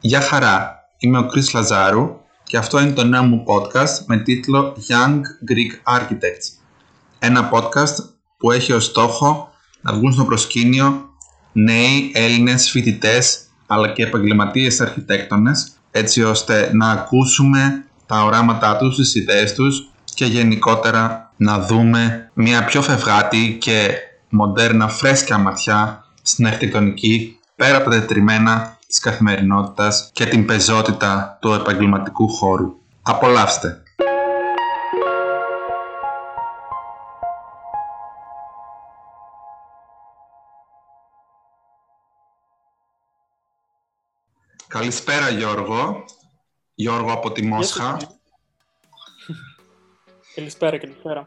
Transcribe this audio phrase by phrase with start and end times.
[0.00, 4.76] Γεια χαρά, είμαι ο Κρίς Λαζάρου και αυτό είναι το νέο μου podcast με τίτλο
[4.88, 6.62] Young Greek Architects.
[7.18, 8.04] Ένα podcast
[8.36, 11.08] που έχει ως στόχο να βγουν στο προσκήνιο
[11.52, 19.14] νέοι Έλληνες φοιτητές αλλά και επαγγελματίες αρχιτέκτονες έτσι ώστε να ακούσουμε τα οράματά τους, τις
[19.14, 23.90] ιδέες τους και γενικότερα να δούμε μια πιο φευγάτη και
[24.28, 31.52] μοντέρνα φρέσκια ματιά στην αρχιτεκτονική πέρα από τα τετριμένα της καθημερινότητας και την πεζότητα του
[31.52, 32.80] επαγγελματικού χώρου.
[33.02, 33.82] Απολαύστε!
[44.68, 46.04] Καλησπέρα Γιώργο.
[46.74, 47.96] Γιώργο από τη Μόσχα.
[50.34, 51.24] Καλησπέρα, καλησπέρα.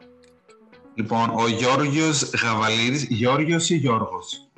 [0.94, 4.51] Λοιπόν, ο Γιώργος Γαβαλίδης, Γιώργος ή Γιώργος;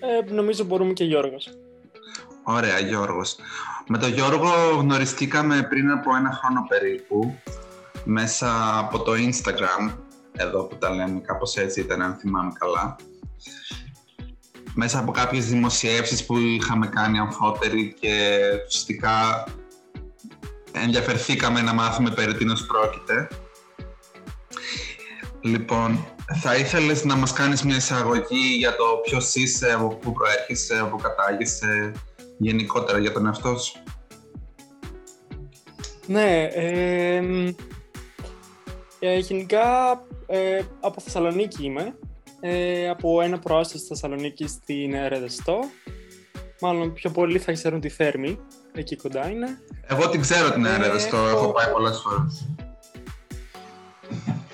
[0.00, 1.48] Ε, νομίζω μπορούμε και Γιώργος.
[2.42, 3.36] Ωραία, Γιώργος.
[3.88, 7.38] Με τον Γιώργο γνωριστήκαμε πριν από ένα χρόνο περίπου,
[8.04, 9.92] μέσα από το Instagram,
[10.32, 12.96] εδώ που τα λέμε, κάπως έτσι ήταν, αν θυμάμαι καλά.
[14.74, 19.44] Μέσα από κάποιες δημοσιεύσεις που είχαμε κάνει αμφότεροι και ουσιαστικά
[20.72, 23.28] ενδιαφερθήκαμε να μάθουμε περί τίνος πρόκειται.
[25.40, 30.78] Λοιπόν, θα ήθελες να μας κάνεις μια εισαγωγή για το ποιος είσαι, από πού προέρχεσαι,
[30.78, 31.92] από πού κατάγεσαι,
[32.38, 33.82] γενικότερα για τον εαυτό σου;
[36.06, 37.22] Ναι, ε,
[38.98, 39.62] ε, γενικά
[40.26, 41.94] ε, από Θεσσαλονίκη είμαι.
[42.40, 45.58] Ε, από ένα προάστιο στη Θεσσαλονίκη στην Ρεδεστό.
[46.60, 48.38] Μάλλον πιο πολλοί θα ξέρουν τη Θέρμη,
[48.74, 49.58] εκεί κοντά είναι.
[49.86, 52.48] Εγώ την ξέρω την Ρεδεστό, έχω πάει πολλές φορές.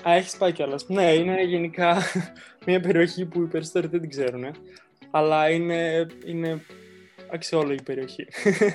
[0.07, 0.87] Α, έχεις πάει κιόλας.
[0.87, 1.97] Ναι, είναι γενικά
[2.65, 4.55] μια περιοχή που οι περισσότεροι δεν την ξέρουν.
[5.11, 6.61] Αλλά είναι, είναι
[7.31, 8.27] αξιόλογη περιοχή.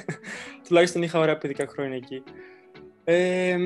[0.68, 2.22] Τουλάχιστον είχα ωραία παιδικά χρόνια εκεί.
[3.04, 3.56] Ε,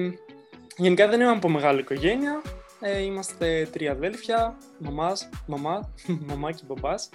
[0.77, 2.43] γενικά δεν είμαι από μεγάλη οικογένεια.
[2.81, 5.95] Ε, είμαστε τρία αδέλφια, μαμάς, μαμά,
[6.29, 7.11] μαμά και μπαμπάς.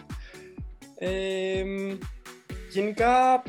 [0.97, 1.63] Ε,
[2.69, 3.43] γενικά,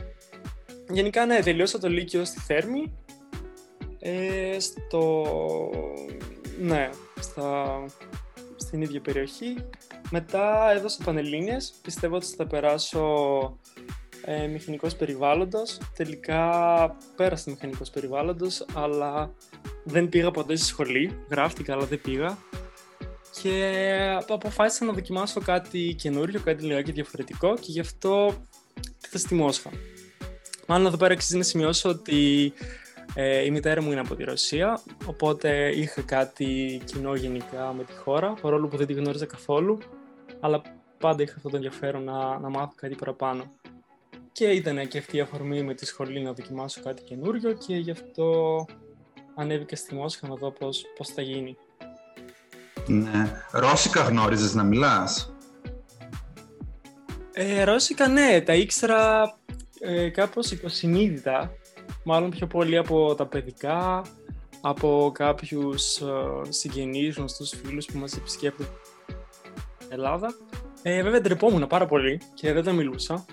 [0.90, 2.96] γενικά, ναι, τελειώσα το Λύκειο στη Θέρμη.
[3.98, 5.24] Ε, στο
[6.60, 6.90] ναι,
[7.20, 7.78] στα,
[8.56, 9.54] στην ίδια περιοχή.
[10.10, 13.06] Μετά έδωσα Πανελλήνιες, πιστεύω ότι θα περάσω
[14.24, 15.78] ε, μηχανικός περιβάλλοντος.
[15.96, 19.34] Τελικά πέρασα μηχανικός περιβάλλοντος, αλλά
[19.84, 21.18] δεν πήγα ποτέ στη σχολή.
[21.30, 22.38] Γράφτηκα, αλλά δεν πήγα.
[23.42, 28.34] Και αποφάσισα να δοκιμάσω κάτι καινούριο, κάτι λιγάκι διαφορετικό και γι' αυτό
[29.04, 29.70] ήρθα στη Μόσχα.
[30.66, 32.52] Μάλλον εδώ πέρα αξίζει να σημειώσω ότι
[33.14, 37.92] ε, η μητέρα μου είναι από τη Ρωσία, οπότε είχα κάτι κοινό γενικά με τη
[37.92, 39.78] χώρα, παρόλο που δεν τη γνώριζα καθόλου,
[40.40, 40.62] αλλά
[40.98, 43.44] πάντα είχα αυτό το ενδιαφέρον να, να μάθω κάτι παραπάνω.
[44.32, 47.90] Και ήταν και αυτή η αφορμή με τη σχολή να δοκιμάσω κάτι καινούριο και γι'
[47.90, 48.66] αυτό
[49.34, 51.56] ανέβηκα στη Μόσχα να δω πώς, πώς θα γίνει.
[52.86, 53.42] Ναι.
[53.50, 55.34] Ρώσικα γνώριζες να μιλάς;
[57.32, 59.34] Ε, ρώσικα ναι, τα ήξερα
[59.80, 61.52] ε, κάπως υποσυνείδητα
[62.04, 64.02] μάλλον πιο πολύ από τα παιδικά,
[64.60, 66.04] από κάποιους ε,
[66.48, 68.70] συγγενείς, γνωστούς φίλους που μας επισκέπτονται
[69.78, 70.34] στην Ελλάδα.
[70.82, 73.24] Ε, βέβαια ντρεπόμουν πάρα πολύ και δεν τα μιλούσα.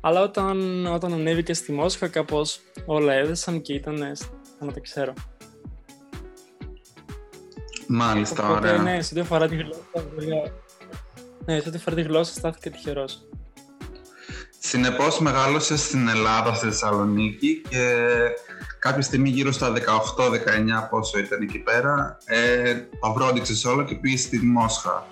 [0.00, 4.16] Αλλά όταν, όταν ανέβηκα στη Μόσχα κάπως όλα έδεσαν και ήταν
[4.58, 5.12] να τα ξέρω.
[7.88, 8.82] Μάλιστα, Οπότε, ωραία.
[8.82, 9.80] Ναι, σε ό,τι αφορά τη γλώσσα,
[11.44, 13.22] ναι, σε ό,τι αφορά τη γλώσσα στάθηκα τυχερός.
[14.72, 18.06] Συνεπώς μεγάλωσε στην Ελλάδα, στη Θεσσαλονίκη και
[18.78, 19.78] κάποια στιγμή γύρω στα 18-19
[20.90, 25.06] πόσο ήταν εκεί πέρα ε, παυρόντιξες όλο και πήγες στη Μόσχα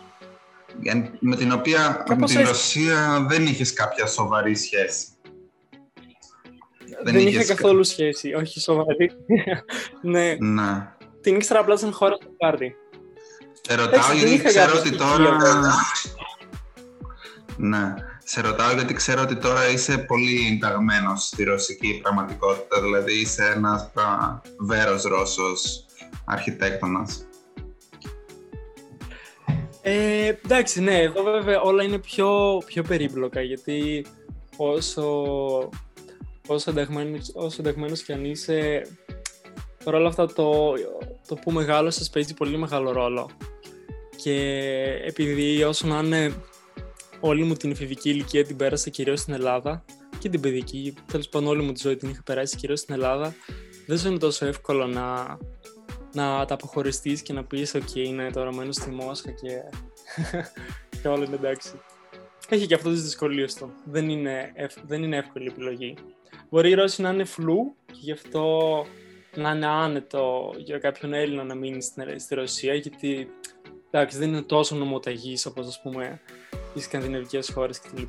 [1.21, 5.07] με την οποία με την Ρωσία δεν είχες κάποια σοβαρή σχέση.
[7.03, 9.11] Δεν, δεν είχες καθόλου σχέση, όχι σοβαρή.
[10.13, 10.37] ναι.
[10.39, 10.89] ναι.
[11.21, 12.75] Την ήξερα απλά σαν χώρα στο πάρτι.
[13.61, 15.37] Σε ρωτάω γιατί ξέρω ότι τώρα...
[17.57, 17.95] ναι.
[18.33, 23.91] Σε ρωτάω γιατί ξέρω ότι τώρα είσαι πολύ ενταγμένος στη ρωσική πραγματικότητα, δηλαδή είσαι ένας
[24.59, 25.85] βέρος Ρώσος
[26.25, 27.27] αρχιτέκτονας.
[29.83, 34.07] Ε, εντάξει, ναι, εδώ βέβαια όλα είναι πιο, πιο περίπλοκα, γιατί
[34.57, 35.05] όσο,
[36.47, 38.87] όσο, ενταγμένος, όσο ενταγμένος κι αν είσαι,
[39.85, 40.73] παρόλα αυτά το,
[41.29, 43.31] το που μεγάλωσες παίζει πολύ μεγάλο ρόλο.
[44.17, 44.35] Και
[45.07, 46.35] επειδή όσο να είναι
[47.21, 49.85] όλη μου την εφηβική ηλικία την πέρασα κυρίως στην Ελλάδα
[50.19, 50.95] και την παιδική.
[51.07, 53.35] Τέλος πάντων, όλη μου τη ζωή την είχα περάσει κυρίως στην Ελλάδα.
[53.87, 55.39] Δεν σου είναι τόσο εύκολο να,
[56.13, 59.49] να τα αποχωριστείς και να πεις: OK, είναι τώρα μένω στη Μόσχα και,
[61.03, 61.81] και όλα είναι εντάξει.
[62.49, 63.73] έχει και αυτό τις δυσκολίες του.
[63.85, 64.53] Δεν είναι,
[64.87, 65.95] δεν είναι εύκολη επιλογή.
[66.51, 68.85] Μπορεί η Ρώση να είναι φλού και γι' αυτό
[69.37, 71.83] να είναι άνετο για κάποιον Έλληνα να μείνει
[72.17, 73.29] στη Ρωσία, γιατί
[73.91, 76.21] εντάξει, δεν είναι τόσο νομοταγής όπως ας πούμε
[76.75, 78.03] οι σκανδιναβικές χώρες κτλ.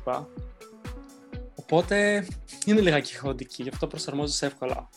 [1.54, 2.26] Οπότε
[2.66, 4.88] είναι λιγάκι χαοτική, γι' αυτό προσαρμόζεσαι εύκολα.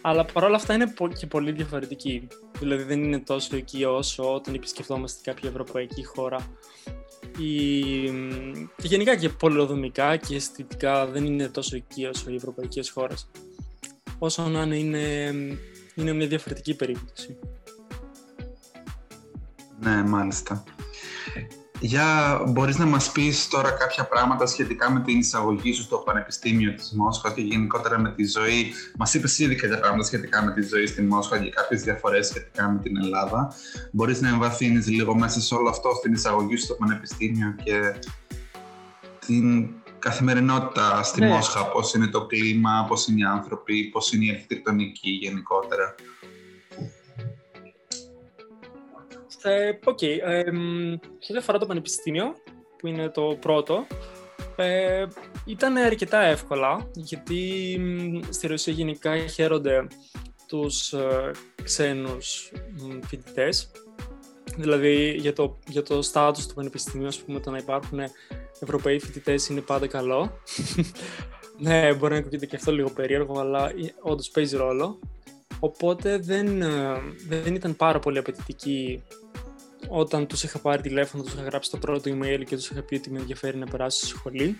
[0.00, 2.28] Αλλά παρόλα αυτά είναι και πολύ διαφορετική.
[2.58, 6.56] Δηλαδή δεν είναι τόσο εκεί όσο όταν επισκεφτόμαστε κάποια ευρωπαϊκή χώρα.
[7.38, 8.02] Η...
[8.76, 13.30] Και γενικά και πολυοδομικά και αισθητικά δεν είναι τόσο εκεί όσο οι ευρωπαϊκές χώρες.
[14.18, 14.98] Όσο να είναι, είναι,
[15.94, 17.36] είναι μια διαφορετική περίπτωση.
[19.80, 20.64] Ναι, μάλιστα.
[21.80, 26.74] Για μπορείς να μας πεις τώρα κάποια πράγματα σχετικά με την εισαγωγή σου στο Πανεπιστήμιο
[26.74, 28.72] της Μόσχας και γενικότερα με τη ζωή.
[28.98, 32.68] Μας είπες ήδη κάποια πράγματα σχετικά με τη ζωή στη Μόσχα και κάποιες διαφορές σχετικά
[32.70, 33.54] με την Ελλάδα.
[33.90, 37.94] Μπορείς να εμβαθύνεις λίγο μέσα σε όλο αυτό, στην εισαγωγή σου στο Πανεπιστήμιο και
[39.26, 39.68] την
[39.98, 41.28] καθημερινότητα στη ναι.
[41.28, 45.94] Μόσχα, πώς είναι το κλίμα, πώς είναι οι άνθρωποι, πώς είναι η αρχιτεκτονική γενικότερα.
[49.46, 49.98] Ε, ok.
[50.00, 50.18] Okay.
[50.22, 50.42] Ε,
[51.18, 52.34] σε ό,τι αφορά το πανεπιστήμιο,
[52.78, 53.86] που είναι το πρώτο,
[54.56, 55.06] ε,
[55.44, 57.80] ήταν αρκετά εύκολα, γιατί
[58.28, 59.86] στη Ρωσία γενικά χαίρονται
[60.48, 61.30] τους ε,
[61.62, 62.52] ξένους
[63.06, 63.70] φοιτητές.
[64.56, 67.98] Δηλαδή για το, για το στάτους του πανεπιστημίου, ας πούμε, το να υπάρχουν
[68.60, 70.40] Ευρωπαίοι φοιτητές είναι πάντα καλό.
[71.58, 74.98] ναι, μπορεί να ακούγεται και αυτό λίγο περίεργο, αλλά όντως παίζει ρόλο.
[75.60, 79.02] Οπότε δεν, ε, δεν ήταν πάρα πολύ απαιτητική
[79.88, 82.94] όταν τους είχα πάρει τηλέφωνο, τους είχα γράψει το πρώτο email και τους είχα πει
[82.94, 84.58] ότι με ενδιαφέρει να περάσω στη σχολή.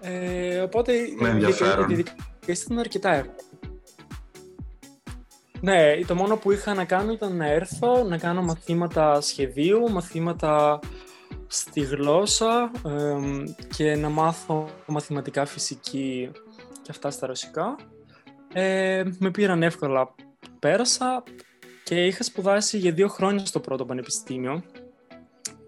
[0.00, 1.86] Ε, οπότε η διαδικασία
[2.46, 3.38] ήταν αρκετά εύκολη.
[5.60, 10.78] Ναι, το μόνο που είχα να κάνω ήταν να έρθω, να κάνω μαθήματα σχεδίου, μαθήματα
[11.46, 12.70] στη γλώσσα
[13.76, 16.30] και να μάθω μαθηματικά, φυσική
[16.82, 17.76] και αυτά στα ρωσικά.
[18.56, 20.14] Ε, με πήραν εύκολα,
[20.58, 21.22] πέρασα
[21.84, 24.62] και είχα σπουδάσει για δύο χρόνια στο πρώτο πανεπιστήμιο,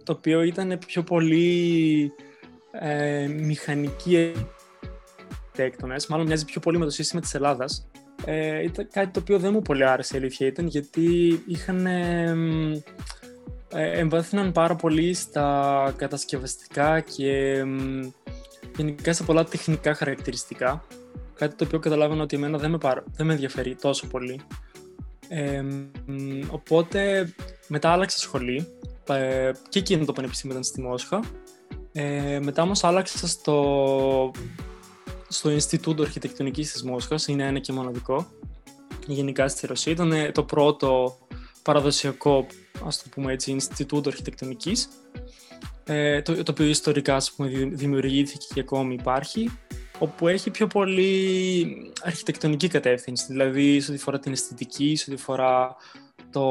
[0.05, 2.12] το οποίο ήταν πιο πολύ
[2.71, 4.33] ε, μηχανική
[5.53, 7.88] τέκτονες, μάλλον μοιάζει πιο πολύ με το σύστημα της Ελλάδας.
[8.25, 11.87] Ε, ήταν κάτι το οποίο δεν μου πολύ άρεσε η αλήθεια ήταν, γιατί είχαν...
[11.87, 12.83] Ε,
[13.99, 17.65] εμβάθυναν πάρα πολύ στα κατασκευαστικά και
[18.77, 20.85] γενικά σε πολλά τεχνικά χαρακτηριστικά.
[21.37, 22.79] Κάτι το οποίο καταλάβαινα ότι εμένα δεν με,
[23.12, 24.41] δεν με ενδιαφέρει τόσο πολύ.
[25.29, 25.65] Ε,
[26.50, 27.33] οπότε
[27.69, 28.67] μετά άλλαξα σχολή
[29.09, 31.21] ε, και εκείνο το πανεπιστήμιο ήταν στη Μόσχα.
[31.93, 34.31] Ε, μετά όμως άλλαξα στο,
[35.29, 38.27] στο Ινστιτούτο Αρχιτεκτονικής της Μόσχας, είναι ένα και μοναδικό.
[39.06, 41.19] Γενικά στη Ρωσία ήταν το πρώτο
[41.62, 42.47] παραδοσιακό,
[42.85, 44.88] ας το πούμε έτσι, Ινστιτούτο Αρχιτεκτονικής.
[45.85, 49.50] Ε, το, το οποίο ιστορικά ας πούμε, δημιουργήθηκε και ακόμη υπάρχει
[49.98, 55.76] όπου έχει πιο πολύ αρχιτεκτονική κατεύθυνση, δηλαδή σε ό,τι φορά την αισθητική, σε ό,τι φορά
[56.31, 56.43] το,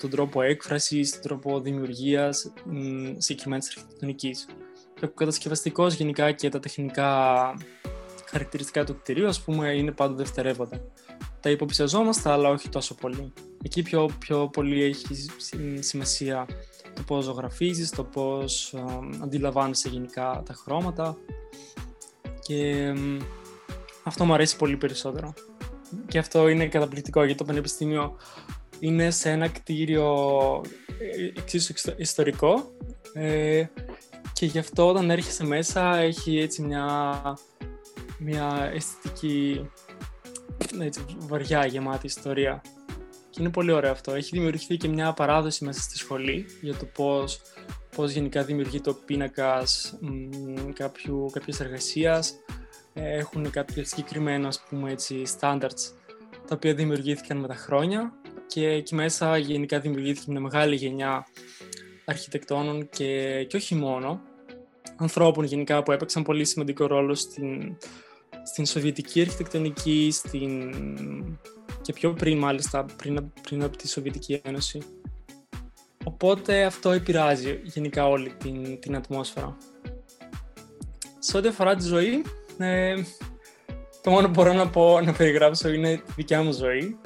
[0.00, 2.52] τον τρόπο έκφρασης, τον τρόπο δημιουργίας
[3.16, 4.46] συγκεκριμένη αρχιτεκτονικής.
[4.94, 7.54] Και ο κατασκευαστικός γενικά και τα τεχνικά
[8.30, 10.80] χαρακτηριστικά του κτηρίου, ας πούμε, είναι πάντα δευτερεύοντα.
[11.40, 13.32] Τα υποψιαζόμαστε, αλλά όχι τόσο πολύ.
[13.62, 15.06] Εκεί πιο, πιο πολύ έχει
[15.78, 16.46] σημασία
[16.94, 18.74] το πώς ζωγραφίζεις, το πώς
[19.22, 21.16] αντιλαμβάνεσαι γενικά τα χρώματα,
[22.50, 22.94] και
[24.02, 25.34] αυτό μου αρέσει πολύ περισσότερο.
[26.08, 28.16] Και αυτό είναι καταπληκτικό γιατί το Πανεπιστήμιο
[28.80, 30.14] είναι σε ένα κτίριο
[30.98, 32.70] ε, εξίσου ιστορικό
[33.12, 33.64] ε,
[34.32, 37.22] και γι' αυτό όταν έρχεσαι μέσα έχει έτσι μια,
[38.18, 39.70] μια αισθητική
[40.80, 42.62] έτσι, βαριά γεμάτη ιστορία.
[43.30, 44.14] Και είναι πολύ ωραίο αυτό.
[44.14, 47.40] Έχει δημιουργηθεί και μια παράδοση μέσα στη σχολή για το πώς
[47.96, 49.98] πώς γενικά δημιουργεί το πίνακας
[50.72, 52.34] κάποιου, κάποιες εργασίας.
[52.92, 56.00] Ε, έχουν κάποια συγκεκριμένα, ας πούμε έτσι, standards
[56.50, 58.12] τα οποία δημιουργήθηκαν με τα χρόνια
[58.46, 61.26] και εκεί μέσα γενικά δημιουργήθηκε μια μεγάλη γενιά
[62.04, 64.20] αρχιτεκτόνων και, και όχι μόνο,
[64.96, 67.76] ανθρώπων γενικά που έπαιξαν πολύ σημαντικό ρόλο στην,
[68.42, 70.74] στην σοβιετική αρχιτεκτονική, στην,
[71.82, 74.82] και πιο πριν μάλιστα, πριν, πριν από τη Σοβιετική Ένωση.
[76.04, 79.56] Οπότε αυτό επηρεάζει γενικά όλη την, την ατμόσφαιρα.
[81.18, 82.22] Σε ό,τι αφορά τη ζωή,
[82.58, 82.94] ε,
[84.02, 86.98] το μόνο που μπορώ να πω, να περιγράψω είναι τη δικιά μου ζωή.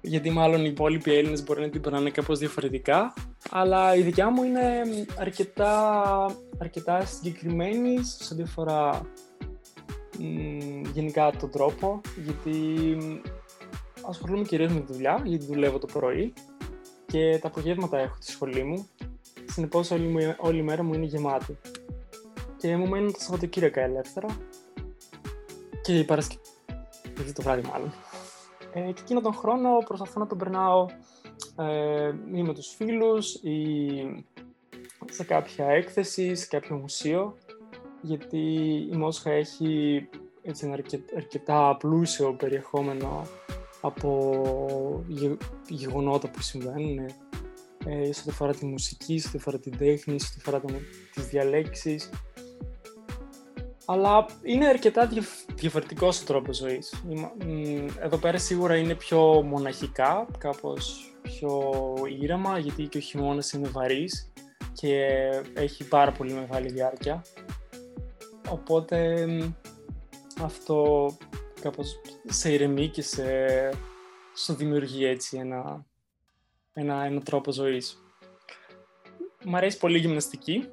[0.00, 3.14] Γιατί μάλλον οι υπόλοιποι Έλληνες μπορεί να την περνάνε κάπως διαφορετικά.
[3.50, 4.82] Αλλά η δικιά μου είναι
[5.18, 6.26] αρκετά,
[6.58, 9.02] αρκετά συγκεκριμένη σε ό,τι αφορά
[10.92, 12.00] γενικά τον τρόπο.
[12.24, 12.96] Γιατί
[14.08, 16.32] ασχολούμαι κυρίως με τη δουλειά, γιατί δουλεύω το πρωί
[17.12, 18.88] και τα απογεύματα έχω τη σχολή μου.
[19.46, 21.58] συνεπώς όλη, μου- όλη η μέρα μου είναι γεμάτη.
[22.56, 24.28] Και μου μένουν τα Σαββατοκύριακα ελεύθερα
[25.82, 27.92] και η Παρασκευή το βράδυ μάλλον.
[28.72, 30.86] Ε, και εκείνο τον χρόνο προσπαθώ να τον περνάω
[31.58, 34.24] ε, ή με τους φίλους ή
[35.10, 37.36] σε κάποια έκθεση, σε κάποιο μουσείο
[38.02, 38.38] γιατί
[38.92, 40.08] η Μόσχα έχει
[40.42, 43.26] έτσι, ένα αρκε- αρκετά πλούσιο περιεχόμενο
[43.80, 46.98] από γε- γεγονότα που συμβαίνουν
[47.86, 50.82] ε, σε ό,τι αφορά τη μουσική, σε ό,τι αφορά την τέχνη, σε ό,τι αφορά τον-
[51.14, 52.10] τις διαλέξεις.
[53.84, 57.02] Αλλά είναι αρκετά διαφ- διαφορετικός ο τρόπος ζωής.
[57.08, 61.72] Είμα- μ, Εδώ πέρα σίγουρα είναι πιο μοναχικά, κάπως πιο
[62.20, 64.32] ήρεμα, γιατί και ο χειμώνας είναι βαρύς
[64.72, 65.06] και
[65.54, 67.22] έχει πάρα πολύ μεγάλη διάρκεια.
[68.50, 69.52] Οπότε μ,
[70.42, 71.06] αυτό
[71.60, 73.24] κάπως σε ηρεμεί και σε,
[74.36, 75.86] σου δημιουργεί έτσι ένα,
[76.72, 78.02] ένα, ένα τρόπο ζωής.
[79.44, 80.68] Μ' αρέσει πολύ η γυμναστική,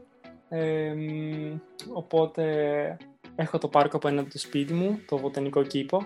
[0.50, 1.60] ε, μ,
[1.94, 2.98] οπότε
[3.36, 6.06] έχω το πάρκο απέναντι το σπίτι μου, το βοτανικό κήπο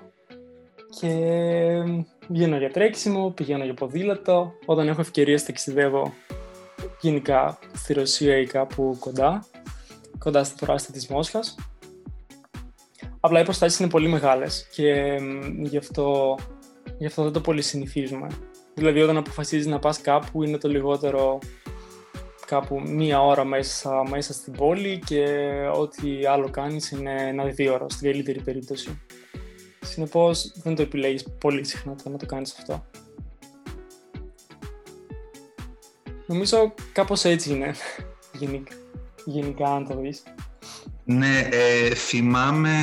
[1.00, 1.08] και
[1.86, 6.14] μ, βγαίνω για τρέξιμο, πηγαίνω για ποδήλατο, όταν έχω ευκαιρίες ταξιδεύω
[7.02, 9.46] γενικά στη Ρωσία ή κάπου κοντά,
[10.18, 11.56] κοντά στην προάστια της Μόσχας.
[13.20, 16.38] Απλά οι προστάσεις είναι πολύ μεγάλες και μ, γι, αυτό,
[16.98, 18.28] γι' αυτό δεν το πολύ συνηθίζουμε.
[18.74, 21.40] Δηλαδή όταν αποφασίζεις να πας κάπου είναι το λιγότερο
[22.46, 25.26] κάπου μία ώρα μέσα, μέσα στην πόλη και
[25.74, 29.02] ό,τι άλλο κάνεις είναι ένα-δύο ώρα στην καλύτερη περίπτωση.
[29.82, 32.86] Συνεπώς δεν το επιλέγεις πολύ συχνά το να το κάνεις αυτό.
[36.26, 37.74] Νομίζω κάπως έτσι είναι
[38.40, 38.76] γενικά,
[39.26, 40.24] γενικά αν το δεις.
[41.12, 42.74] Ναι, ε, θυμάμαι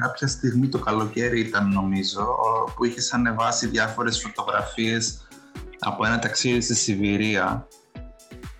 [0.00, 2.36] κάποια στιγμή το καλοκαίρι ήταν νομίζω
[2.76, 5.28] που είχες ανεβάσει διάφορες φωτογραφίες
[5.78, 7.68] από ένα ταξίδι στη Σιβηρία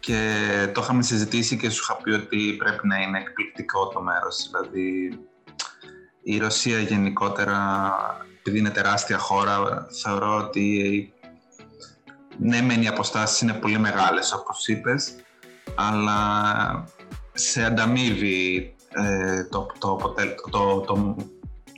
[0.00, 0.36] και
[0.74, 4.50] το είχαμε συζητήσει και σου είχα πει ότι πρέπει να είναι εκπληκτικό το μέρος.
[4.50, 5.18] Δηλαδή
[6.22, 7.92] η Ρωσία γενικότερα,
[8.38, 11.12] επειδή είναι τεράστια χώρα, θεωρώ ότι
[12.38, 15.14] ναι μεν οι αποστάσεις είναι πολύ μεγάλες όπως είπες,
[15.74, 16.88] αλλά
[17.32, 21.16] σε ανταμείβει ε, το, το, αποτέλ- το, το,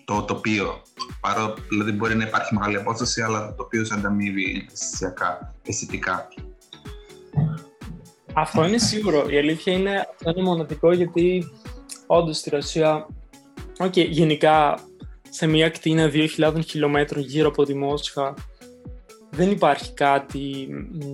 [0.04, 0.82] το, τοπίο.
[1.20, 6.28] Παρό, δηλαδή μπορεί να υπάρχει μεγάλη απόσταση, αλλά το τοπίο σε ανταμείβει αισθησιακά, αισθητικά.
[8.32, 9.28] Αυτό είναι σίγουρο.
[9.28, 11.50] Η αλήθεια είναι αυτό είναι μοναδικό γιατί
[12.06, 13.06] όντως στη Ρωσία,
[13.78, 14.78] οκ, γενικά
[15.30, 18.34] σε μια ακτίνα 2.000 χιλιόμετρων γύρω από τη Μόσχα
[19.30, 21.04] δεν υπάρχει κάτι μ,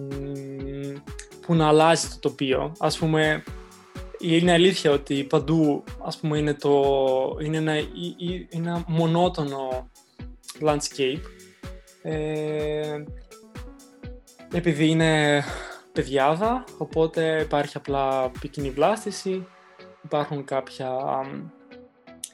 [1.40, 2.72] που να αλλάζει το τοπίο.
[2.78, 3.42] Ας πούμε,
[4.20, 6.82] είναι αλήθεια ότι παντού ας πούμε, είναι, το,
[7.42, 9.90] είναι ένα, ή- ή- ένα μονότονο
[10.60, 11.20] landscape.
[12.02, 13.04] Ε,
[14.52, 15.42] επειδή είναι
[15.92, 19.46] πεδιάδα, οπότε υπάρχει απλά πυκνή βλάστηση,
[20.04, 20.90] υπάρχουν κάποια,
[21.24, 21.48] μ,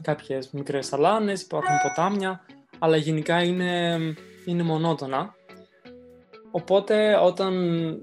[0.03, 2.45] κάποιες μικρές σαλάνες, υπάρχουν ποτάμια,
[2.79, 3.99] αλλά γενικά είναι,
[4.45, 5.35] είναι μονότονα.
[6.59, 7.55] Οπότε όταν,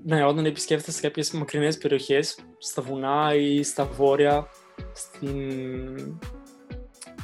[0.06, 4.48] ναι, όταν επισκέφτεσαι κάποιες μακρινές περιοχές, στα βουνά ή στα βόρεια,
[4.94, 6.16] στην,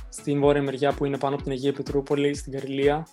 [0.10, 3.08] στην βόρεια μεριά που είναι πάνω από την Αγία Πετρούπολη, στην Καριλία,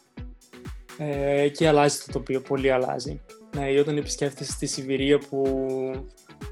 [0.98, 3.20] ε, εκεί αλλάζει το τοπίο, πολύ αλλάζει.
[3.56, 5.42] Ναι, ή όταν επισκέφτεσαι στη Σιβηρία που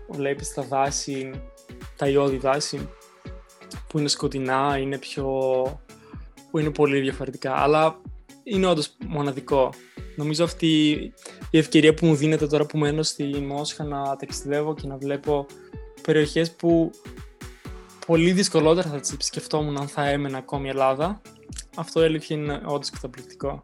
[0.08, 1.30] βλέπεις τα δάση,
[1.96, 2.88] τα ιώδη δάση,
[3.88, 5.26] που είναι σκοτεινά, είναι πιο...
[6.50, 8.00] που είναι πολύ διαφορετικά, αλλά
[8.42, 9.72] είναι όντως μοναδικό.
[10.16, 10.90] Νομίζω αυτή
[11.50, 15.46] η ευκαιρία που μου δίνεται τώρα που μένω στη Μόσχα να ταξιδεύω και να βλέπω
[16.02, 16.90] περιοχές που
[18.06, 21.20] πολύ δυσκολότερα θα τις επισκεφτόμουν αν θα έμενα ακόμη Ελλάδα.
[21.76, 23.62] Αυτό η αλήθεια είναι όντως καταπληκτικό.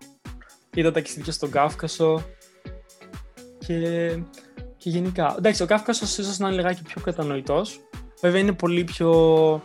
[0.74, 2.22] Είδα ταξίδια στον Κάφκασο
[3.58, 4.08] και,
[4.76, 5.34] και γενικά.
[5.38, 7.80] Εντάξει, ο Κάφκασος ίσως να είναι λιγάκι πιο κατανοητός.
[8.20, 9.62] Βέβαια είναι πολύ πιο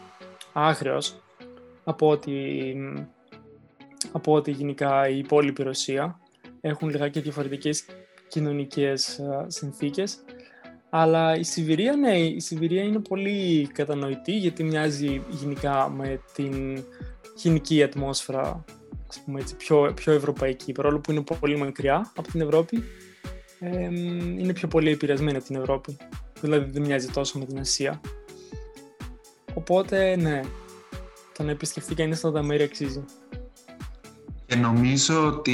[0.53, 1.15] άγριος
[1.83, 2.75] από ότι,
[4.11, 6.19] από ότι γενικά η υπόλοιπη Ρωσία.
[6.67, 7.85] Έχουν λιγάκι διαφορετικές
[8.27, 10.17] κοινωνικές α, συνθήκες.
[10.89, 16.83] Αλλά η Σιβηρία, ναι, η Σιβηρία είναι πολύ κατανοητή γιατί μοιάζει γενικά με την
[17.35, 18.63] γενική ατμόσφαιρα
[19.09, 22.83] ας πούμε έτσι, πιο, πιο ευρωπαϊκή, παρόλο που είναι πολύ μακριά από την Ευρώπη,
[23.59, 23.83] ε,
[24.39, 25.97] είναι πιο πολύ επηρεασμένη από την Ευρώπη.
[26.41, 28.01] Δηλαδή δεν μοιάζει τόσο με την Ασία.
[29.53, 30.41] Οπότε, ναι,
[31.37, 33.05] το να επισκεφτεί κανείς αυτά τα μέρη αξίζει.
[34.45, 35.51] Και νομίζω ότι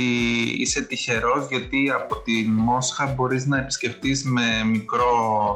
[0.58, 5.56] είσαι τυχερός γιατί από τη Μόσχα μπορείς να επισκεφτείς με μικρό,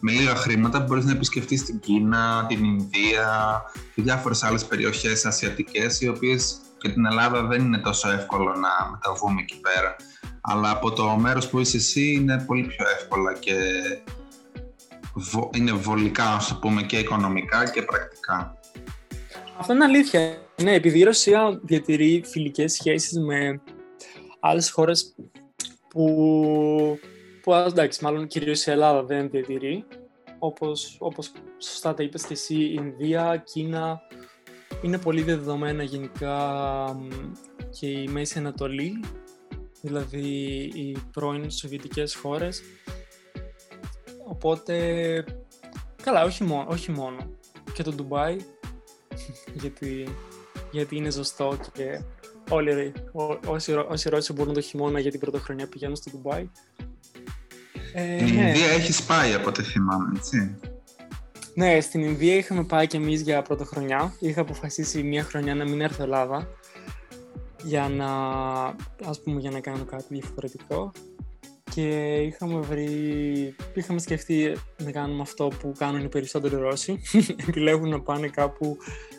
[0.00, 3.62] με λίγα χρήματα, μπορείς να επισκεφτείς την Κίνα, την Ινδία
[3.94, 8.90] και διάφορες άλλες περιοχές ασιατικές οι οποίες και την Ελλάδα δεν είναι τόσο εύκολο να
[8.90, 9.96] μεταβούμε εκεί πέρα.
[10.40, 13.54] Αλλά από το μέρος που είσαι εσύ είναι πολύ πιο εύκολα και
[15.54, 18.58] είναι βολικά, ας το πούμε, και οικονομικά και πρακτικά.
[19.58, 20.38] Αυτό είναι αλήθεια.
[20.62, 23.60] Ναι, επειδή η Ρωσία διατηρεί φιλικές σχέσεις με
[24.40, 25.14] άλλες χώρες
[25.88, 26.98] που,
[27.42, 29.84] που εντάξει, μάλλον κυρίως η Ελλάδα δεν διατηρεί,
[30.38, 34.00] όπως, όπως σωστά τα είπες και εσύ, η Ινδία, Κίνα,
[34.82, 36.38] είναι πολύ δεδομένα γενικά
[37.70, 39.00] και η Μέση Ανατολή,
[39.80, 40.28] δηλαδή
[40.74, 42.62] οι πρώην Σοβιετικές χώρες.
[44.26, 45.24] Οπότε,
[46.02, 47.16] καλά, όχι μόνο, όχι μόνο.
[47.74, 48.36] Και το Ντουμπάι,
[49.62, 50.08] γιατί,
[50.70, 52.00] γιατί είναι ζωστό και
[52.48, 52.92] όλοι
[53.46, 56.48] όσοι, όσοι Ρώσοι μπορούν το χειμώνα για την πρωτοχρονιά πηγαίνουν στο Ντουμπάι.
[57.92, 58.48] Ε, η ναι.
[58.48, 60.54] Ινδία έχει πάει από ό,τι θυμάμαι, έτσι.
[61.54, 64.14] Ναι, στην Ινδία είχαμε πάει κι εμείς για πρωτοχρονιά.
[64.18, 66.48] Είχα αποφασίσει μία χρονιά να μην έρθω Ελλάδα
[67.62, 68.08] για να,
[69.08, 70.92] ας πούμε, για να κάνω κάτι διαφορετικό
[71.74, 77.00] και είχαμε βρει, είχαμε σκεφτεί να κάνουμε αυτό που κάνουν οι περισσότεροι Ρώσοι,
[77.48, 78.76] επιλέγουν να πάνε κάπου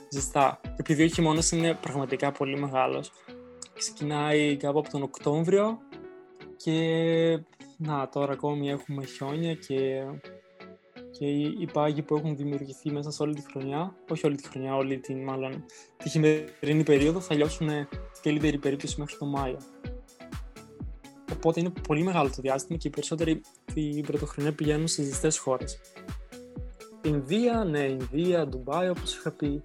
[0.09, 0.61] ζεστά.
[0.77, 3.11] Επειδή ο χειμώνας είναι πραγματικά πολύ μεγάλος,
[3.73, 5.77] ξεκινάει κάπου από τον Οκτώβριο
[6.57, 7.39] και
[7.77, 10.03] να τώρα ακόμη έχουμε χιόνια και,
[11.11, 14.75] και οι πάγοι που έχουν δημιουργηθεί μέσα σε όλη τη χρονιά, όχι όλη τη χρονιά,
[14.75, 15.65] όλη την μάλλον
[15.97, 17.69] τη χειμερινή περίοδο θα λιώσουν
[18.21, 19.57] καλύτερη περίπτωση μέχρι το Μάιο.
[21.35, 23.41] Οπότε είναι πολύ μεγάλο το διάστημα και οι περισσότεροι
[23.73, 25.79] την πρωτοχρονιά πηγαίνουν στις ζεστές χώρες.
[27.01, 29.63] Ινδία, ναι, Ινδία, Ντουμπάι, όπως είχα πει,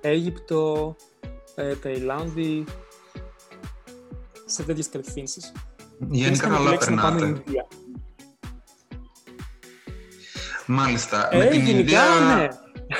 [0.00, 0.96] Αίγυπτο,
[1.54, 2.64] ε, Ταϊλάνδη,
[4.44, 5.52] σε τέτοιες κατευθύνσεις.
[6.10, 7.42] Γενικά καλά περνάτε.
[10.66, 11.28] Μάλιστα.
[11.34, 12.48] Ε, με την γενικά, Ινδία, ναι.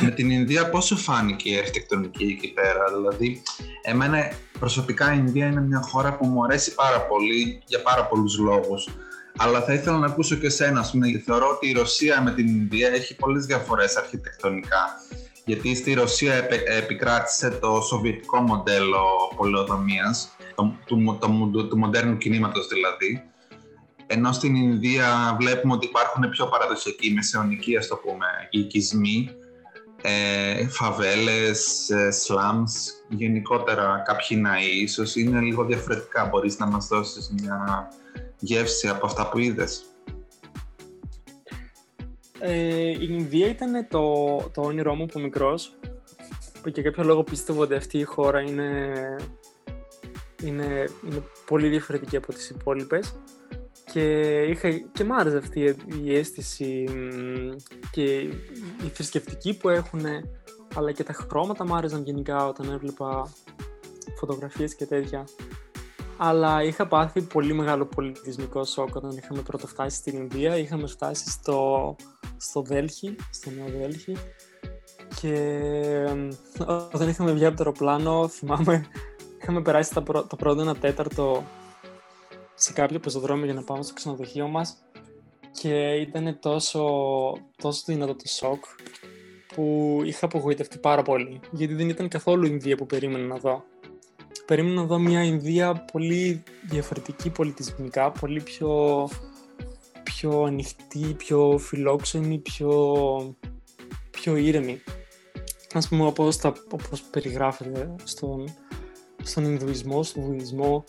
[0.01, 3.43] Με την Ινδία πόσο φάνηκε η αρχιτεκτονική εκεί πέρα, δηλαδή
[3.83, 8.39] εμένα προσωπικά η Ινδία είναι μια χώρα που μου αρέσει πάρα πολύ για πάρα πολλούς
[8.39, 8.89] λόγους.
[9.37, 12.47] Αλλά θα ήθελα να ακούσω και εσένα, ας πούμε, θεωρώ ότι η Ρωσία με την
[12.47, 14.87] Ινδία έχει πολλές διαφορές αρχιτεκτονικά.
[15.45, 16.49] Γιατί στη Ρωσία
[16.79, 19.03] επικράτησε το σοβιετικό μοντέλο
[19.37, 21.19] πολεοδομίας, το, του,
[21.53, 23.23] το, του μοντέρνου κινήματος δηλαδή,
[24.07, 29.31] ενώ στην Ινδία βλέπουμε ότι υπάρχουν πιο παραδοσιακοί μεσαιωνικοί, ας το πούμε, οικισμοί,
[30.03, 32.73] ε, φαβέλες, ε, σλάμς,
[33.09, 36.27] γενικότερα κάποιοι ναοί, ίσως είναι λίγο διαφορετικά.
[36.27, 37.89] Μπορείς να μας δώσεις μια
[38.39, 39.85] γεύση από αυτά που είδες.
[42.39, 45.77] Ε, η Ινδία ήταν το, το όνειρό μου από μικρός
[46.63, 48.93] που για κάποιο λόγο πίστευα ότι αυτή η χώρα είναι,
[50.43, 53.15] είναι, είναι πολύ διαφορετική από τις υπόλοιπες
[53.93, 56.85] και, είχα, και μ' άρεσε αυτή η αίσθηση
[57.91, 58.03] και
[58.85, 60.01] η θρησκευτική που έχουν
[60.75, 63.33] αλλά και τα χρώματα μ' άρεσαν γενικά όταν έβλεπα
[64.19, 65.25] φωτογραφίες και τέτοια.
[66.17, 70.57] Αλλά είχα πάθει πολύ μεγάλο πολιτισμικό σοκ όταν είχαμε πρώτο φτάσει στην Ινδία.
[70.57, 71.97] Είχαμε φτάσει στο,
[72.37, 74.17] στο Δέλχη, στο Νέο Δέλχη.
[75.21, 75.37] Και
[76.93, 78.87] όταν είχαμε βγει από το αεροπλάνο θυμάμαι
[79.41, 79.95] είχαμε περάσει
[80.29, 81.45] το πρώτο ένα τέταρτο
[82.63, 84.77] σε κάποιο πεζοδρόμιο για να πάμε στο ξενοδοχείο μας
[85.53, 86.85] και ήταν τόσο,
[87.57, 88.65] τόσο δυνατό το σοκ
[89.55, 93.65] που είχα απογοητευτεί πάρα πολύ γιατί δεν ήταν καθόλου η Ινδία που περίμενα να δω.
[94.47, 99.09] Περίμενα να δω μια Ινδία πολύ διαφορετική πολιτισμικά, πολύ πιο,
[100.03, 103.37] πιο ανοιχτή, πιο φιλόξενη, πιο,
[104.11, 104.83] πιο ήρεμη.
[105.73, 108.55] Ας πούμε όπως, τα, όπως περιγράφεται στον,
[109.23, 110.85] στον Ινδουισμό, στον Βουδισμό,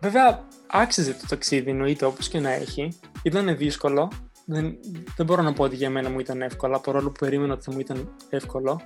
[0.00, 2.98] βέβαια, άξιζε το ταξίδι, εννοείται όπως και να έχει.
[3.22, 4.12] Ήταν δύσκολο.
[4.44, 4.76] Δεν,
[5.16, 7.72] δεν μπορώ να πω ότι για μένα μου ήταν εύκολο, παρόλο που περίμενα ότι θα
[7.72, 8.80] μου ήταν εύκολο.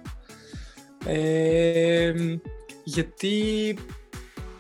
[2.85, 3.77] γιατί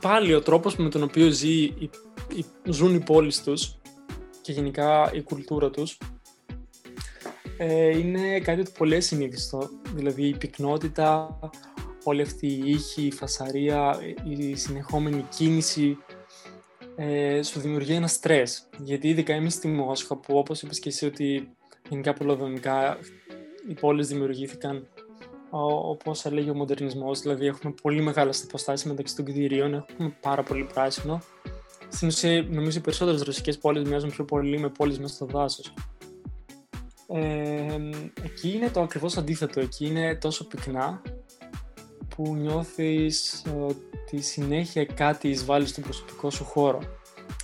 [0.00, 1.90] πάλι ο τρόπος με τον οποίο ζει, η,
[2.34, 3.78] η, ζουν οι πόλεις τους
[4.40, 5.98] και γενικά η κουλτούρα τους
[7.58, 9.70] ε, είναι κάτι το πολύ ασυνήθιστο.
[9.94, 11.38] Δηλαδή η πυκνότητα,
[12.10, 15.98] όλη αυτή η ήχη, η φασαρία, η συνεχόμενη κίνηση
[16.96, 18.68] ε, σου δημιουργεί ένα στρες.
[18.78, 21.48] Γιατί ειδικά είμαι στη Μόσχα που όπως είπες και εσύ ότι
[21.88, 22.98] γενικά πολυδομικά
[23.68, 24.88] οι πόλεις δημιουργήθηκαν
[25.50, 30.64] όπως έλεγε ο μοντερνισμός, δηλαδή έχουμε πολύ μεγάλες αποστάσεις μεταξύ των κτηρίων, έχουμε πάρα πολύ
[30.64, 31.22] πράσινο.
[31.88, 35.74] Στην ουσία, νομίζω οι περισσότερες ρωσικές πόλεις μοιάζουν πιο πολύ με πόλεις μέσα στο δάσος.
[37.08, 37.78] Ε,
[38.22, 41.02] εκεί είναι το ακριβώς αντίθετο, εκεί είναι τόσο πυκνά
[42.16, 46.80] που νιώθεις ότι συνέχεια κάτι εισβάλλεις στον προσωπικό σου χώρο.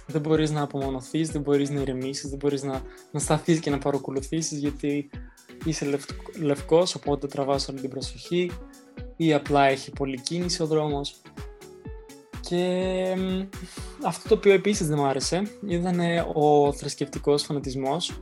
[0.07, 3.79] Δεν μπορείς να απομονωθείς, δεν μπορείς να ηρεμήσεις, δεν μπορείς να, να σταθείς και να
[3.79, 5.11] παρακολουθήσεις γιατί
[5.65, 6.05] είσαι λευ,
[6.41, 8.51] λευκός, οπότε τραβάς όλη την προσοχή
[9.17, 11.21] ή απλά έχει πολλή κίνηση ο δρόμος.
[12.41, 13.17] Και
[14.05, 16.01] αυτό το οποίο επίσης δεν μου άρεσε ήταν
[16.35, 18.13] ο θρησκευτικός φανατισμός.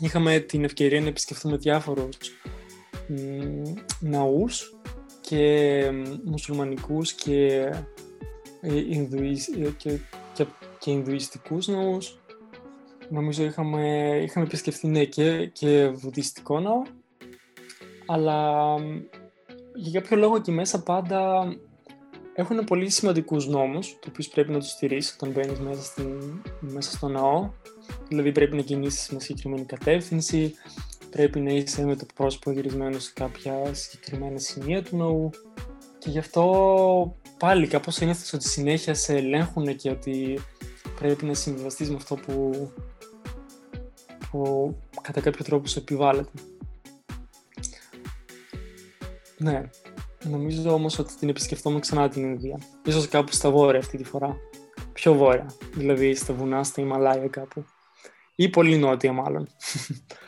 [0.00, 2.16] Είχαμε την ευκαιρία να επισκεφθούμε διάφορους
[4.00, 4.76] ναούς
[5.32, 5.90] και
[6.24, 7.72] μουσουλμανικούς και,
[8.60, 9.98] ε, Ινδουισ, ε, και,
[10.32, 10.46] και,
[10.78, 12.20] και Ινδουιστικούς ναούς.
[13.08, 16.82] Νομίζω είχαμε, είχαμε επισκεφθεί ναι, και, και βουδιστικό ναό.
[18.06, 18.74] Αλλά
[19.74, 21.44] για κάποιο λόγο εκεί μέσα πάντα
[22.34, 26.02] έχουν πολύ σημαντικούς νόμους, του οποίους πρέπει να τους στηρίσεις όταν μπαίνεις μέσα,
[26.60, 27.50] μέσα στο ναό.
[28.08, 30.54] Δηλαδή πρέπει να κινήσεις με συγκεκριμένη κατεύθυνση,
[31.12, 35.30] πρέπει να είσαι με το πρόσωπο γυρισμένο σε κάποια συγκεκριμένα σημεία του ναού
[35.98, 40.40] και γι' αυτό πάλι κάπως ένιωθες ότι συνέχεια σε ελέγχουν και ότι
[40.98, 42.70] πρέπει να συμβιβαστείς με αυτό που,
[44.30, 46.30] που κατά κάποιο τρόπο σου επιβάλλεται.
[49.38, 49.70] Ναι,
[50.24, 52.58] νομίζω όμως ότι την επισκεφτόμουν ξανά την Ινδία.
[52.84, 54.36] Ίσως κάπου στα βόρεια αυτή τη φορά.
[54.92, 57.64] Πιο βόρεια, δηλαδή στα βουνά, στα Ιμαλάια κάπου.
[58.34, 59.48] Ή πολύ νότια μάλλον.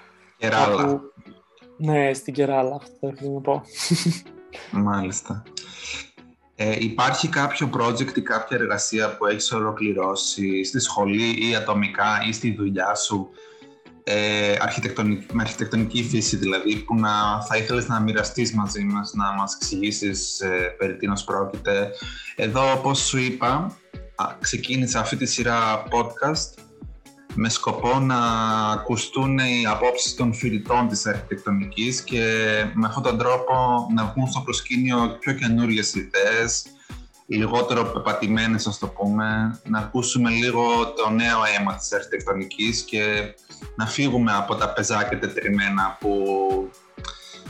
[0.49, 1.01] Κεράλα.
[1.77, 3.63] Ναι, στην Κεράλα, αυτό θέλω να πω.
[4.71, 5.43] Μάλιστα.
[6.57, 12.33] Ε, υπάρχει κάποιο project ή κάποια εργασία που έχεις ολοκληρώσει στη σχολή ή ατομικά ή
[12.33, 13.29] στη δουλειά σου
[14.05, 19.33] ε, αρχιτεκτονική, με αρχιτεκτονική φύση δηλαδή που να, θα ήθελες να μοιραστείς μαζί μας, να
[19.33, 21.91] μας εξηγήσεις ε, περί τίνος πρόκειται.
[22.37, 23.77] Εδώ όπως σου είπα
[24.41, 26.64] ξεκίνησα αυτή τη σειρά podcast
[27.35, 28.19] με σκοπό να
[28.73, 32.25] ακουστούν οι απόψεις των φοιτητών της αρχιτεκτονικής και
[32.75, 36.67] με αυτόν τον τρόπο να βγουν στο προσκήνιο πιο καινούριες ιδέες,
[37.27, 43.35] λιγότερο πεπατημένες ας το πούμε, να ακούσουμε λίγο το νέο αίμα της αρχιτεκτονικής και
[43.77, 46.17] να φύγουμε από τα πεζάκια τετριμένα που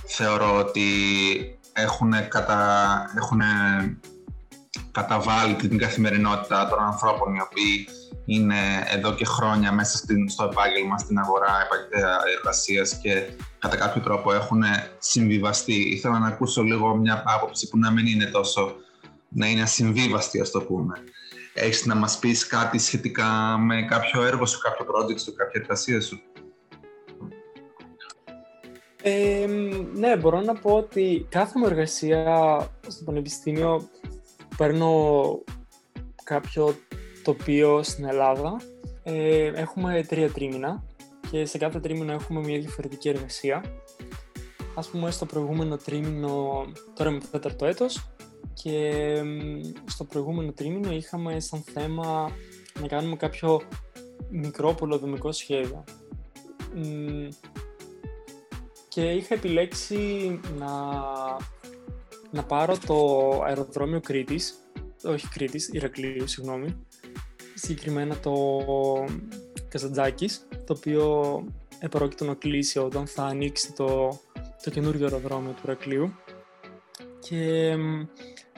[0.06, 0.88] θεωρώ ότι
[1.72, 3.12] έχουν, κατα...
[3.16, 3.40] έχουν
[4.92, 7.88] καταβάλει την καθημερινότητα των ανθρώπων οι οποίοι
[8.24, 11.68] είναι εδώ και χρόνια μέσα στην, στο επάγγελμα, στην αγορά
[12.36, 13.22] εργασίας και
[13.58, 14.62] κατά κάποιο τρόπο έχουν
[14.98, 15.74] συμβιβαστεί.
[15.74, 18.74] Ήθελα να ακούσω λίγο μια άποψη που να μην είναι τόσο,
[19.28, 20.94] να είναι ασυμβίβαστη ας το πούμε.
[21.54, 26.00] Έχεις να μας πεις κάτι σχετικά με κάποιο έργο σου, κάποιο project σου, κάποια εργασία
[26.00, 26.20] σου;
[29.06, 29.46] Ε,
[29.94, 32.56] ναι, μπορώ να πω ότι κάθε μου εργασία
[32.86, 33.88] στο Πανεπιστήμιο
[34.56, 35.22] παίρνω
[36.24, 36.76] κάποιο
[37.24, 38.60] τοπίο στην Ελλάδα.
[39.02, 40.84] Ε, έχουμε τρία τρίμηνα
[41.30, 43.64] και σε κάθε τρίμηνο έχουμε μια διαφορετική εργασία.
[44.74, 48.10] Ας πούμε στο προηγούμενο τρίμηνο, τώρα είμαι τέταρτο έτος
[48.54, 48.92] και
[49.84, 52.30] στο προηγούμενο τρίμηνο είχαμε σαν θέμα
[52.80, 53.62] να κάνουμε κάποιο
[54.30, 55.84] μικρό πολυδομικό σχέδιο.
[58.88, 60.70] Και είχα επιλέξει να,
[62.30, 62.96] να πάρω το
[63.44, 64.54] αεροδρόμιο Κρήτης,
[65.04, 66.76] όχι Κρήτης, Ηρακλείου, συγγνώμη,
[67.54, 68.34] συγκεκριμένα το
[69.68, 71.44] Καζαντζάκης, το οποίο
[71.78, 74.20] επρόκειτο να κλείσει όταν θα ανοίξει το,
[74.62, 76.14] το καινούργιο αεροδρόμιο του Ηρακλείου.
[77.20, 77.74] Και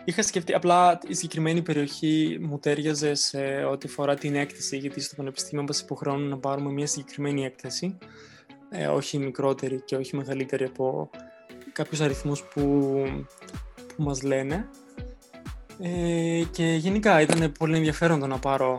[0.05, 5.15] είχα σκεφτεί, απλά η συγκεκριμένη περιοχή μου τέριαζε σε ό,τι φορά την έκθεση, γιατί στο
[5.15, 7.99] Πανεπιστήμιο μας υποχρεώνουν να πάρουμε μια συγκεκριμένη έκθεση,
[8.71, 11.11] ε, όχι μικρότερη και όχι μεγαλύτερη από
[11.73, 12.93] κάποιους αριθμούς που,
[13.97, 14.69] που μας λένε.
[15.81, 18.79] Ε, και γενικά ήταν πολύ ενδιαφέρον το να πάρω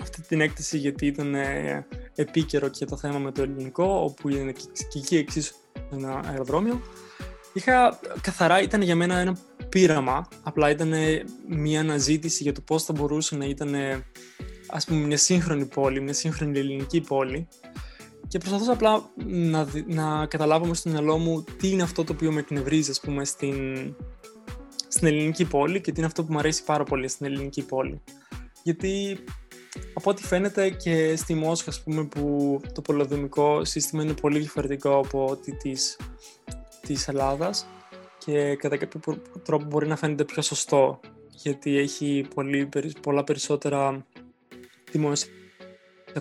[0.00, 4.52] αυτή την έκθεση γιατί ήταν ε, επίκαιρο και το θέμα με το ελληνικό όπου είναι
[4.52, 5.54] και, και εκεί εξίσου
[5.92, 6.80] ένα αεροδρόμιο.
[7.52, 9.36] Είχα καθαρά, ήταν για μένα ένα
[9.68, 10.92] πείραμα, απλά ήταν
[11.48, 13.74] μια αναζήτηση για το πώς θα μπορούσε να ήταν
[14.66, 17.48] ας πούμε μια σύγχρονη πόλη, μια σύγχρονη ελληνική πόλη
[18.32, 22.40] και προσπαθούσα απλά να, να καταλάβω στο μυαλό μου τι είναι αυτό το οποίο με
[22.40, 23.54] εκνευρίζει ας πούμε στην,
[24.92, 28.00] στην ελληνική πόλη και τι είναι αυτό που μου αρέσει πάρα πολύ στην ελληνική πόλη.
[28.62, 29.18] Γιατί
[29.94, 34.98] από ό,τι φαίνεται και στη Μόσχα, ας πούμε, που το πολεοδομικό σύστημα είναι πολύ διαφορετικό
[34.98, 35.98] από ότι της,
[36.80, 37.66] της Ελλάδας
[38.18, 39.00] και κατά κάποιο
[39.44, 42.68] τρόπο μπορεί να φαίνεται πιο σωστό γιατί έχει πολύ,
[43.00, 44.06] πολλά περισσότερα
[44.90, 45.30] δημόσια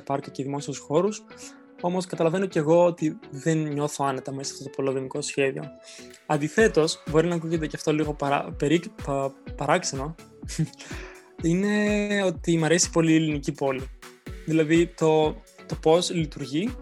[0.03, 1.23] πάρκα και δημόσιους χώρους
[1.81, 5.63] Όμως καταλαβαίνω και εγώ ότι δεν νιώθω άνετα μέσα στο πολεμικό σχέδιο.
[6.25, 10.15] Αντιθέτως, μπορεί να ακούγεται και αυτό λίγο παρά, περί, πα, παράξενο,
[11.47, 13.89] είναι ότι μου αρέσει πολύ η ελληνική πόλη.
[14.45, 16.75] Δηλαδή το, το πώς λειτουργεί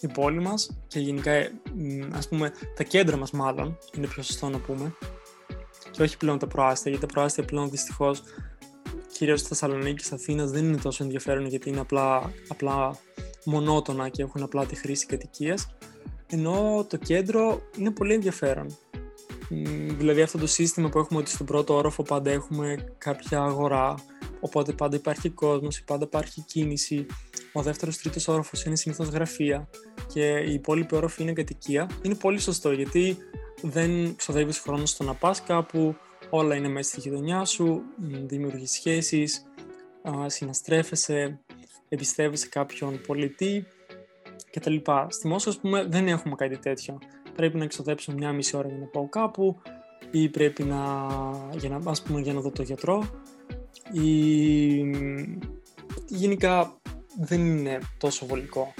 [0.00, 1.32] η πόλη μας και γενικά
[2.12, 4.94] ας πούμε τα κέντρα μας μάλλον είναι πιο σωστό να πούμε
[5.90, 8.22] και όχι πλέον τα προάστια γιατί τα προάστια πλέον δυστυχώς
[9.12, 12.96] κυρίως στη Θεσσαλονίκη και Αθήνα δεν είναι τόσο ενδιαφέρον γιατί είναι απλά, απλά
[13.44, 15.58] μονότονα και έχουν απλά τη χρήση κατοικία.
[16.26, 18.76] Ενώ το κέντρο είναι πολύ ενδιαφέρον.
[19.98, 23.94] Δηλαδή αυτό το σύστημα που έχουμε ότι στον πρώτο όροφο πάντα έχουμε κάποια αγορά,
[24.40, 27.06] οπότε πάντα υπάρχει κόσμος, πάντα υπάρχει κίνηση.
[27.52, 29.68] Ο δεύτερος, τρίτος όροφος είναι συνήθως γραφεία
[30.06, 31.90] και η υπόλοιπη όροφη είναι κατοικία.
[32.02, 33.16] Είναι πολύ σωστό γιατί
[33.62, 35.96] δεν ξοδεύεις χρόνο στο να πας κάπου,
[36.30, 37.82] όλα είναι μέσα στη γειτονιά σου,
[38.26, 39.42] δημιουργείς σχέσεις,
[40.26, 41.40] συναστρέφεσαι,
[41.90, 43.66] εμπιστεύεσαι κάποιον πολιτή
[44.50, 44.76] κτλ.
[45.08, 46.98] Στη Μόσχα, ας πούμε, δεν έχουμε κάτι τέτοιο.
[47.36, 49.60] Πρέπει να εξοδέψω μια μισή ώρα για να πάω κάπου
[50.10, 51.06] ή πρέπει να,
[51.56, 53.22] για να, ας πούμε, για να δω το γιατρό
[53.92, 54.06] ή
[56.06, 56.80] γενικά
[57.18, 58.74] δεν είναι τόσο βολικό.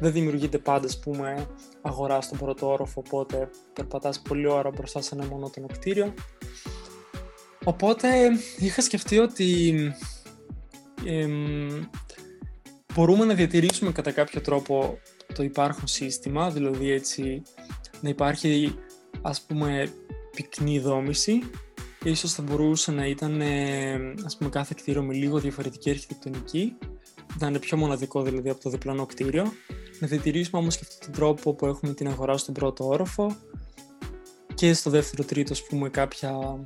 [0.00, 1.46] Δεν δημιουργείται πάντα, ας πούμε,
[1.82, 6.14] αγορά στον πρώτο όροφο, οπότε περπατάς πολλή ώρα μπροστά σε ένα μονότονο κτίριο.
[7.64, 8.08] Οπότε
[8.58, 9.74] είχα σκεφτεί ότι
[12.98, 14.98] μπορούμε να διατηρήσουμε κατά κάποιο τρόπο
[15.34, 17.42] το υπάρχον σύστημα, δηλαδή έτσι
[18.00, 18.74] να υπάρχει
[19.22, 19.92] ας πούμε
[20.36, 21.40] πυκνή δόμηση.
[22.04, 23.42] Ίσως θα μπορούσε να ήταν
[24.24, 26.76] ας πούμε κάθε κτίριο με λίγο διαφορετική αρχιτεκτονική.
[27.38, 29.52] Να είναι πιο μοναδικό δηλαδή από το διπλανό κτίριο.
[30.00, 33.36] Να διατηρήσουμε όμως και αυτόν τον τρόπο που έχουμε την αγορά στον πρώτο όροφο
[34.54, 36.60] και στο δεύτερο τρίτο ας πούμε κάποια,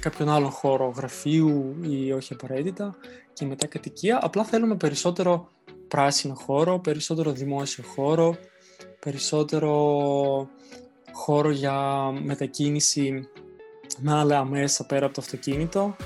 [0.00, 2.94] κάποιον άλλον χώρο γραφείου ή όχι απαραίτητα
[3.32, 4.18] και μετά κατοικία.
[4.22, 5.54] Απλά θέλουμε περισσότερο
[5.88, 8.36] πράσινο χώρο, περισσότερο δημόσιο χώρο,
[8.98, 10.48] περισσότερο
[11.12, 13.28] χώρο για μετακίνηση
[13.98, 15.96] με άλλα μέσα πέρα από το αυτοκίνητο.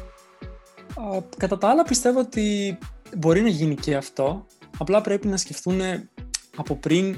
[1.36, 2.78] Κατά τα άλλα πιστεύω ότι
[3.16, 4.46] μπορεί να γίνει και αυτό,
[4.78, 5.80] απλά πρέπει να σκεφτούν
[6.56, 7.16] από πριν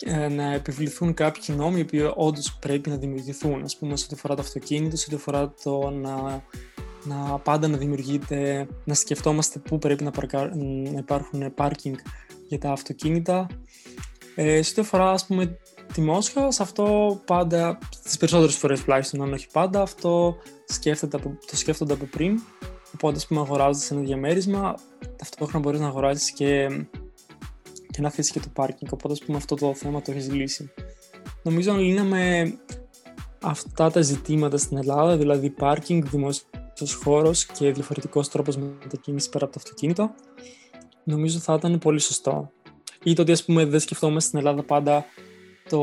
[0.00, 4.14] ε, να επιβληθούν κάποιοι νόμοι οι οποίοι όντως πρέπει να δημιουργηθούν, ας πούμε, σε ό,τι
[4.14, 6.42] αφορά το αυτοκίνητο, σε ό,τι αφορά το να
[7.06, 10.10] να πάντα να δημιουργείται, να σκεφτόμαστε πού πρέπει να,
[10.90, 11.94] να υπάρχουν πάρκινγκ
[12.48, 13.46] για τα αυτοκίνητα.
[14.34, 15.58] Ε, σε ό,τι αφορά, ας πούμε,
[15.92, 21.56] τη Μόσχα, σε αυτό πάντα, στις περισσότερες φορές τουλάχιστον, αν όχι πάντα, αυτό σκέφτεται το
[21.56, 22.40] σκέφτονται από πριν.
[22.94, 24.74] Οπότε, ας πούμε, αγοράζεις ένα διαμέρισμα,
[25.16, 26.68] ταυτόχρονα μπορείς να αγοράσεις και,
[27.90, 28.92] και να αφήσεις και το πάρκινγκ.
[28.92, 30.70] Οπότε, ας πούμε, αυτό το θέμα το έχεις λύσει.
[31.42, 32.52] Νομίζω αν λύναμε
[33.42, 36.46] αυτά τα ζητήματα στην Ελλάδα, δηλαδή πάρκινγκ, δημόσιο
[37.02, 40.14] χώρο και διαφορετικός τρόπος μετακίνησης πέρα από το αυτοκίνητο,
[41.04, 42.50] νομίζω θα ήταν πολύ σωστό.
[43.02, 45.04] Ή το ότι ας πούμε δεν σκεφτόμαστε στην Ελλάδα πάντα
[45.68, 45.80] το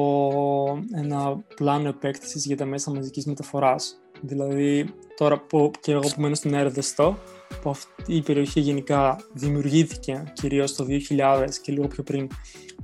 [0.95, 3.97] ένα πλάνο επέκταση για τα μέσα μαζικής μεταφοράς.
[4.21, 7.17] Δηλαδή, τώρα που και εγώ που μένω στην Ερδεστό,
[7.61, 12.27] που αυτή η περιοχή γενικά δημιουργήθηκε κυρίως το 2000 και λίγο πιο πριν,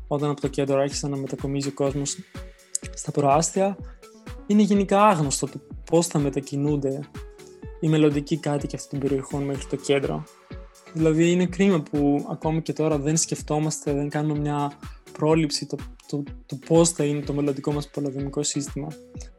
[0.07, 2.17] όταν από το κέντρο άρχισε να μετακομίζει ο κόσμος
[2.93, 3.77] στα προάστια,
[4.47, 6.99] είναι γενικά άγνωστο το πώς θα μετακινούνται
[7.79, 10.23] οι μελλοντικοί κάτοικοι αυτών των περιοχών μέχρι το κέντρο.
[10.93, 14.71] Δηλαδή είναι κρίμα που ακόμη και τώρα δεν σκεφτόμαστε, δεν κάνουμε μια
[15.11, 18.87] πρόληψη το, το, το πώς θα είναι το μελλοντικό μας πολεοδομικό σύστημα.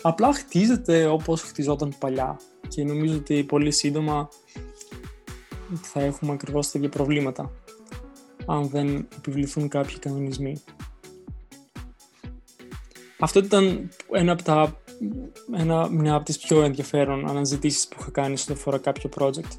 [0.03, 4.29] Απλά χτίζεται όπως χτιζόταν παλιά και νομίζω ότι πολύ σύντομα
[5.83, 7.51] θα έχουμε ακριβώς τα ίδια προβλήματα
[8.47, 10.63] αν δεν επιβληθούν κάποιοι κανονισμοί.
[13.19, 14.80] Αυτό ήταν ένα από τα
[15.57, 19.59] ένα, μια από τις πιο ενδιαφέρον αναζητήσεις που έχω κάνει στο αφορά κάποιο project.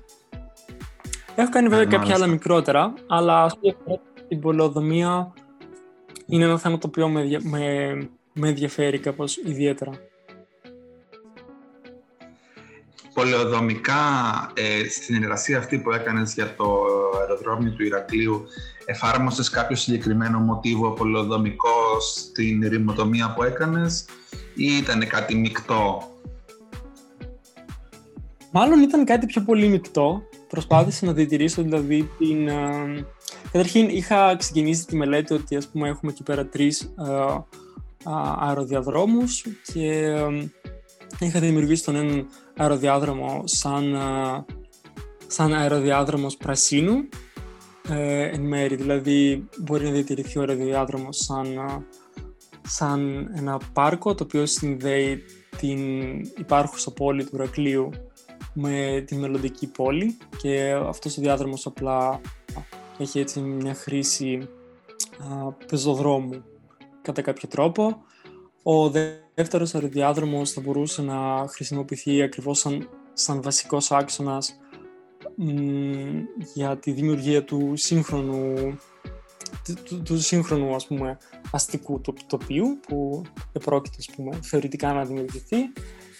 [1.36, 5.34] Έχω κάνει βέβαια ε, κάποια άλλα μικρότερα, αλλά ας πούμε την πολεοδομία
[6.26, 7.94] είναι ένα θέμα το οποίο με, με,
[8.34, 9.92] με ενδιαφέρει κάπως ιδιαίτερα.
[13.14, 13.96] Πολεοδομικά,
[14.54, 16.86] ε, στην εργασία αυτή που έκανες για το
[17.20, 18.46] αεροδρόμιο του Ηρακλείου,
[18.86, 24.06] εφάρμοσες κάποιο συγκεκριμένο μοτίβο πολεοδομικό στην ρημοτομία που έκανες
[24.56, 26.12] ή ήταν κάτι μεικτό;
[28.52, 30.24] Μάλλον ήταν κάτι πιο πολύ μεικτό.
[30.48, 32.48] Προσπάθησα να διατηρήσω δηλαδή την...
[32.48, 33.06] Ε,
[33.52, 37.38] καταρχήν είχα ξεκινήσει τη μελέτη ότι ας πούμε έχουμε εκεί πέρα τρεις ε,
[38.40, 40.28] αεροδιαδρόμους και ε,
[41.20, 43.98] είχα δημιουργήσει τον έναν αεροδιάδρομο σαν,
[45.28, 47.10] σαν αεροδιάδρομος πρασίνου
[48.32, 51.58] εν μέρη, δηλαδή μπορεί να διατηρηθεί ο αεροδιάδρομος σαν
[52.72, 55.24] σαν ένα πάρκο το οποίο συνδέει
[55.58, 55.80] την
[56.20, 57.90] υπάρχουσα πόλη του Ρακλείου
[58.54, 62.22] με τη μελλοντική πόλη και αυτός ο διάδρομος απλά
[62.98, 64.50] έχει έτσι μια χρήση
[65.20, 66.44] α, πεζοδρόμου
[67.02, 68.04] κατά κάποιο τρόπο.
[68.64, 68.90] Ο
[69.42, 74.60] δεύτερος αεροδιάδρομος θα μπορούσε να χρησιμοποιηθεί ακριβώς σαν, σαν βασικός άξονας
[76.54, 78.54] για τη δημιουργία του σύγχρονου
[79.86, 81.18] του, του σύγχρονου ας πούμε,
[81.52, 85.58] αστικού τοπίου που επρόκειτο ας πούμε, θεωρητικά να δημιουργηθεί.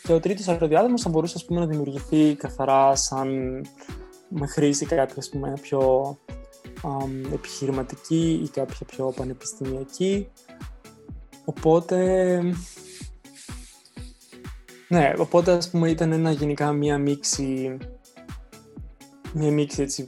[0.04, 3.62] Και ο τρίτος αεροδιάδρομος θα μπορούσε ας πούμε, να δημιουργηθεί καθαρά σαν
[4.30, 6.18] με χρήση κάποια ας πούμε, πιο
[7.34, 10.28] επιχειρηματική ή κάποια πιο πανεπιστημιακή.
[11.46, 12.40] Οπότε
[14.92, 17.78] Ναι, οπότε ας πούμε ήταν ένα γενικά μία μίξη,
[19.34, 20.06] μία μίξη έτσι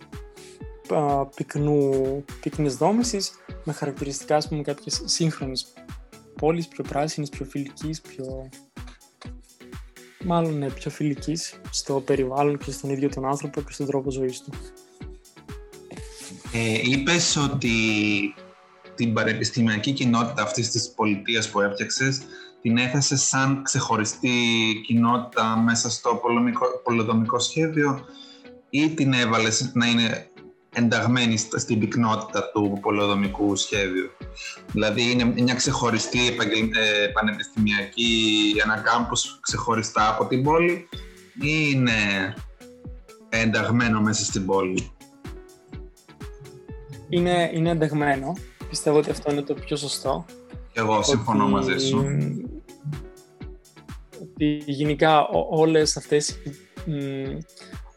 [0.89, 1.89] α, πυκνού,
[2.41, 3.31] πυκνής δόμησης
[3.63, 5.73] με χαρακτηριστικά ας πούμε κάποιες σύγχρονες
[6.35, 8.49] πόλεις, πιο πράσινης, πιο φιλικής, πιο...
[10.23, 14.41] Μάλλον ναι, πιο φιλικής στο περιβάλλον και στον ίδιο τον άνθρωπο και στον τρόπο ζωής
[14.41, 14.51] του.
[16.53, 17.73] Ε, είπες ότι
[18.95, 22.21] την πανεπιστημιακή κοινότητα αυτής της πολιτείας που έφτιαξες
[22.63, 24.30] την έθεσε σαν ξεχωριστή
[24.86, 26.21] κοινότητα μέσα στο
[26.84, 28.06] πολυδομικό σχέδιο
[28.69, 30.28] ή την έβαλες να είναι
[30.73, 34.10] ενταγμένη στην πυκνότητα του πολυδομικού σχέδιου;
[34.71, 40.89] Δηλαδή είναι μια ξεχωριστή ε, πανεπιστημιακή, ένα κάμπους ξεχωριστά από την πόλη
[41.41, 41.91] ή είναι
[43.30, 44.91] ενταγμένο μέσα στην πόλη;
[47.10, 48.34] Είναι, είναι ενταγμένο.
[48.69, 50.26] Πιστεύω ότι αυτό είναι το πιο σωστό.
[50.71, 51.54] Και εγώ συμφωνώ ότι...
[51.54, 52.06] μαζί σου.
[54.43, 56.36] Ότι γενικά όλες αυτές,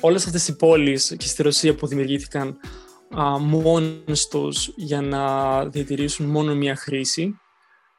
[0.00, 2.56] όλες αυτές οι πόλεις και στη Ρωσία που δημιουργήθηκαν
[3.18, 7.34] α, μόνος τους για να διατηρήσουν μόνο μία χρήση,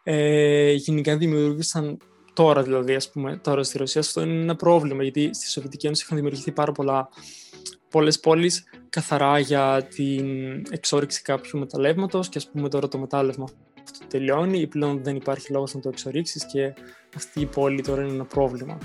[0.04, 1.98] ε, γενικά δημιουργήσαν
[2.34, 6.04] τώρα δηλαδή, ας πούμε, τώρα στη Ρωσία, αυτό είναι ένα πρόβλημα, γιατί στη Σοβιετική Ένωση
[6.04, 7.10] είχαν δημιουργηθεί πάρα πολλά
[7.90, 10.26] πολλές πόλεις καθαρά για την
[10.70, 13.48] εξόριξη κάποιου μεταλλεύματος και ας πούμε τώρα το μετάλλευμα
[13.92, 16.74] αυτό τελειώνει ή πλέον δεν υπάρχει λόγος να το εξορίξεις και
[17.16, 18.78] αυτή η πόλη τώρα είναι ένα πρόβλημα.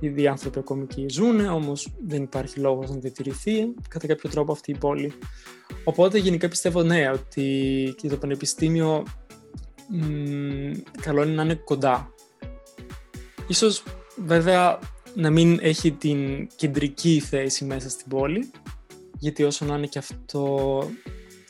[0.00, 4.52] Ήδη οι άνθρωποι ακόμη εκεί ζουν, όμως δεν υπάρχει λόγος να διατηρηθεί κατά κάποιο τρόπο
[4.52, 5.12] αυτή η πόλη.
[5.84, 9.02] Οπότε γενικά πιστεύω ναι, ότι και το πανεπιστήμιο
[9.88, 12.14] μ, καλό είναι να είναι κοντά.
[13.46, 13.82] Ίσως
[14.16, 14.78] βέβαια
[15.14, 18.50] να μην έχει την κεντρική θέση μέσα στην πόλη,
[19.18, 20.90] γιατί όσο να είναι και αυτό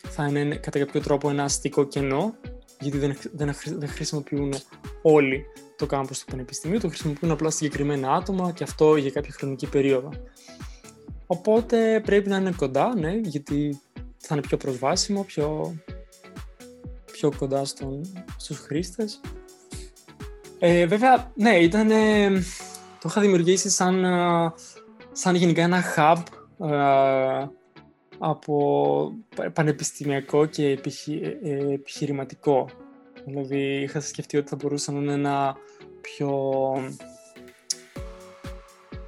[0.09, 2.35] θα είναι κατά κάποιο τρόπο ένα αστικό κενό,
[2.83, 4.55] γιατί δεν, δεν, δεν χρησιμοποιούν
[5.03, 5.45] όλοι
[5.77, 10.11] το κάμπος του Πανεπιστημίου, το χρησιμοποιούν απλά συγκεκριμένα άτομα και αυτό για κάποια χρονική περίοδο.
[11.27, 13.81] Οπότε πρέπει να είναι κοντά, ναι, γιατί
[14.17, 15.77] θα είναι πιο προσβάσιμο, πιο,
[17.13, 19.21] πιο κοντά στον, στους χρήστες.
[20.59, 21.89] Ε, βέβαια, ναι, ήταν
[23.03, 24.53] το είχα δημιουργήσει σαν, ε,
[25.13, 26.23] σαν γενικά ένα hub
[26.67, 27.47] ε,
[28.25, 29.13] από
[29.53, 32.69] πανεπιστημιακό και επιχει, ε, επιχειρηματικό.
[33.25, 35.57] Δηλαδή είχα σκεφτεί ότι θα μπορούσε να είναι ένα
[36.01, 36.31] πιο,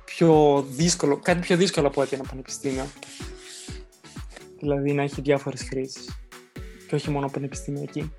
[0.05, 2.87] πιο δύσκολο, κάτι πιο δύσκολο από ότι ένα πανεπιστήμιο.
[4.59, 6.27] Δηλαδή να έχει διάφορες χρήσεις
[6.88, 8.12] και όχι μόνο πανεπιστημιακή.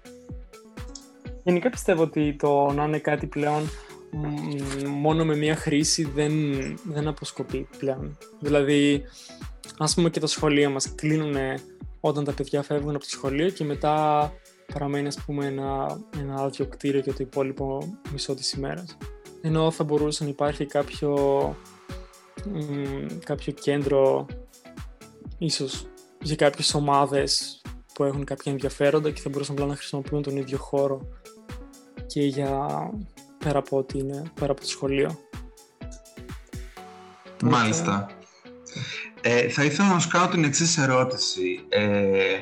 [1.44, 3.70] Γενικά πιστεύω ότι το να είναι κάτι πλέον
[4.88, 6.34] μόνο με μία χρήση δεν,
[6.84, 8.18] δεν αποσκοπεί πλέον.
[8.40, 9.04] Δηλαδή,
[9.78, 11.36] ας πούμε και τα σχολεία μας κλείνουν
[12.00, 14.32] όταν τα παιδιά φεύγουν από το σχολείο και μετά
[14.74, 18.98] παραμένει ας πούμε ένα, ένα άδειο κτίριο για το υπόλοιπο μισό της ημέρας.
[19.42, 21.16] Ενώ θα μπορούσε να υπάρχει κάποιο,
[23.24, 24.26] κάποιο κέντρο
[25.38, 25.86] ίσως
[26.22, 27.62] για κάποιες ομάδες
[27.94, 31.08] που έχουν κάποια ενδιαφέροντα και θα μπορούσαν απλά να χρησιμοποιούν τον ίδιο χώρο
[32.06, 32.68] και για
[33.38, 35.20] πέρα από ότι είναι πέρα από το σχολείο.
[37.44, 38.15] Μάλιστα.
[39.28, 41.60] Ε, θα ήθελα να σου κάνω την εξής ερώτηση.
[41.70, 42.40] Ε,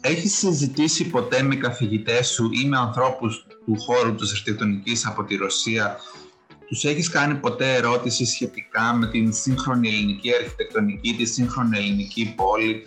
[0.00, 5.36] έχεις συζητήσει ποτέ με καθηγητές σου ή με ανθρώπους του χώρου της αρχιτεκτονικής από τη
[5.36, 5.96] Ρωσία;
[6.66, 12.86] Τους έχεις κάνει ποτέ ερώτηση σχετικά με την σύγχρονη ελληνική αρχιτεκτονική, τη σύγχρονη ελληνική πόλη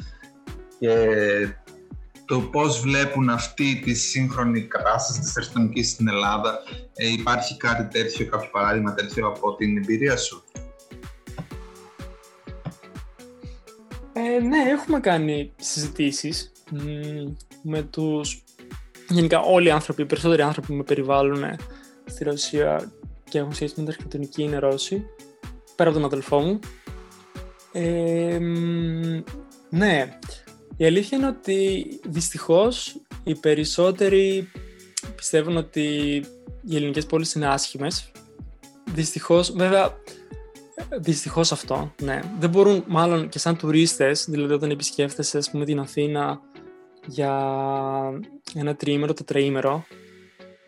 [0.79, 0.95] και
[2.25, 6.59] το πώς βλέπουν αυτή τη σύγχρονη κατάσταση της αρχιτεκτονικής στην Ελλάδα;
[6.95, 10.43] Ε, υπάρχει κάτι τέτοιο, κάποιο παράδειγμα τέτοιο από την εμπειρία σου;
[14.17, 16.51] Ε, ναι, έχουμε κάνει συζητήσεις
[17.61, 18.43] με τους...
[19.09, 21.43] Γενικά όλοι οι άνθρωποι, οι περισσότεροι άνθρωποι που με περιβάλλουν
[22.05, 22.91] στη Ρωσία
[23.29, 25.05] και έχουν σχέση με την αρχιτεκτονική είναι Ρώσοι,
[25.75, 26.59] πέρα από τον αδελφό μου.
[27.71, 28.39] Ε,
[29.69, 30.19] ναι,
[30.77, 34.49] η αλήθεια είναι ότι δυστυχώς οι περισσότεροι
[35.15, 35.81] πιστεύουν ότι
[36.67, 38.11] οι ελληνικές πόλεις είναι άσχημες.
[38.93, 39.97] Δυστυχώς, βέβαια,
[40.99, 42.19] δυστυχώς αυτό, ναι.
[42.39, 46.41] Δεν μπορούν, μάλλον και σαν τουρίστες, δηλαδή όταν επισκέφτεσαι, ας πούμε, την Αθήνα
[47.05, 47.31] για
[48.53, 49.85] ένα τριήμερο, τετραήμερο,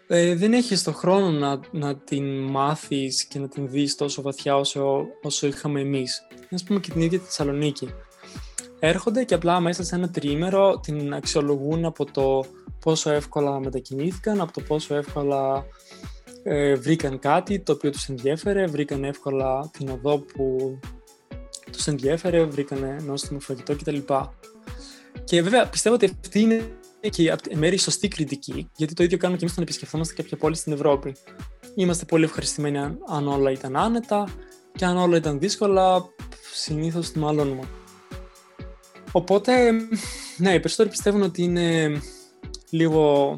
[0.08, 4.56] ε, δεν έχεις το χρόνο να, να την μάθεις και να την δεις τόσο βαθιά
[4.56, 6.28] όσο, όσο είχαμε εμείς.
[6.52, 7.90] Ας πούμε και την ίδια τη Θεσσαλονίκη
[8.80, 12.46] έρχονται και απλά μέσα σε ένα τριήμερο την αξιολογούν από το
[12.80, 15.66] πόσο εύκολα μετακινήθηκαν, από το πόσο εύκολα
[16.44, 20.80] ε, βρήκαν κάτι το οποίο τους ενδιέφερε, βρήκαν εύκολα την οδό που
[21.72, 23.98] τους ενδιέφερε, βρήκαν νόστιμο φαγητό κτλ.
[25.24, 26.62] Και βέβαια πιστεύω ότι αυτή είναι
[27.10, 30.56] και η μέρη σωστή κριτική, γιατί το ίδιο κάνουμε και εμείς όταν επισκεφτόμαστε κάποια πόλη
[30.56, 31.16] στην Ευρώπη.
[31.76, 32.78] είμαστε πολύ ευχαριστημένοι
[33.08, 34.28] αν όλα ήταν άνετα
[34.76, 36.06] και αν όλα ήταν δύσκολα,
[36.54, 37.64] συνήθως τη μαλώνουμε.
[39.12, 39.72] Οπότε,
[40.38, 42.02] ναι, οι περισσότεροι πιστεύουν ότι είναι
[42.70, 43.38] λίγο,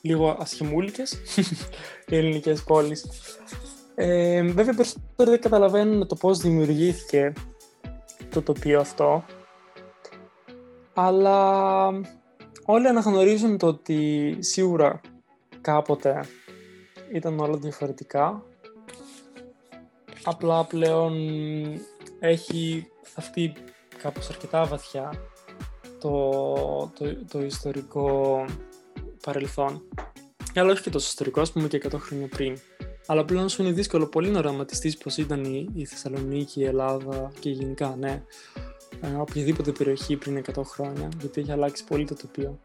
[0.00, 1.16] λίγο ασχημούλικες
[2.14, 3.06] οι ελληνικές πόλεις.
[3.94, 7.32] Ε, βέβαια, οι περισσότεροι δεν καταλαβαίνουν το πώς δημιουργήθηκε
[8.30, 9.24] το τοπίο αυτό.
[10.94, 11.86] Αλλά
[12.64, 15.00] όλοι αναγνωρίζουν το ότι σίγουρα
[15.60, 16.24] κάποτε
[17.12, 18.42] ήταν όλα διαφορετικά.
[20.24, 21.14] Απλά πλέον
[22.18, 23.52] έχει θαυτεί
[24.02, 25.12] κάπως αρκετά βαθιά
[26.00, 26.30] το,
[26.98, 28.44] το, το ιστορικό
[29.22, 29.82] παρελθόν.
[30.54, 32.56] Αλλά όχι και τόσο ιστορικό, ας πούμε και 100 χρόνια πριν.
[33.06, 37.32] Αλλά πλέον σου είναι δύσκολο πολύ να οραματιστείς πώς ήταν η, η Θεσσαλονίκη, η Ελλάδα
[37.38, 38.22] και γενικά, ναι,
[39.00, 42.60] ε, οποιαδήποτε περιοχή πριν 100 χρόνια, γιατί έχει αλλάξει πολύ το τοπίο.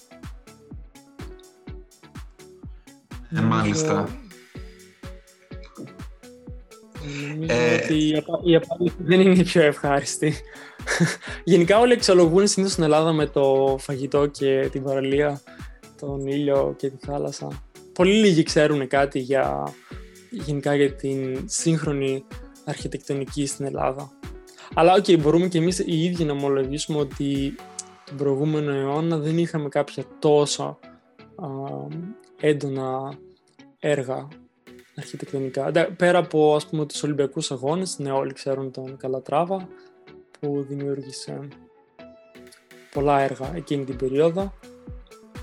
[3.36, 4.10] Ε, μάλιστα.
[7.30, 7.84] Νομίζω ε...
[7.84, 10.34] ότι η απάντηση δεν είναι η πιο ευχάριστη.
[11.44, 15.42] Γενικά όλοι αξιολογούν συνήθως την Ελλάδα με το φαγητό και την παραλία,
[16.00, 17.48] τον ήλιο και τη θάλασσα.
[17.96, 19.74] Πολύ λίγοι ξέρουν κάτι για,
[20.30, 22.26] γενικά για την σύγχρονη
[22.66, 24.12] αρχιτεκτονική στην Ελλάδα.
[24.74, 27.56] Αλλά ok, okay, μπορούμε και εμείς οι ίδιοι να ομολογήσουμε ότι
[28.06, 30.80] τον προηγούμενο αιώνα δεν είχαμε κάποια τόσο
[31.36, 31.48] α,
[32.40, 33.18] έντονα
[33.80, 34.28] έργα
[34.96, 35.72] αρχιτεκτονικά.
[35.98, 39.68] Πέρα από ας πούμε τους Ολυμπιακούς Αγώνες, ναι όλοι ξέρουν τον Καλατράβα
[40.40, 41.48] που δημιούργησε
[42.92, 44.54] πολλά έργα εκείνη την περίοδο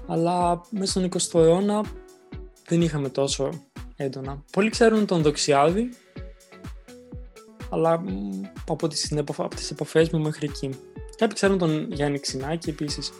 [0.07, 1.85] αλλά μέσα στον 20ο αιώνα
[2.73, 3.51] δεν είχαμε τόσο
[3.97, 4.43] έντονα.
[4.53, 5.89] Πολλοί ξέρουν τον Δοξιάδη
[7.71, 8.03] αλλά
[8.69, 10.71] από τις, από τις επαφές μου μέχρι εκεί.
[11.17, 13.13] Κάποιοι ξέρουν τον Γιάννη Ξινάκη επίσης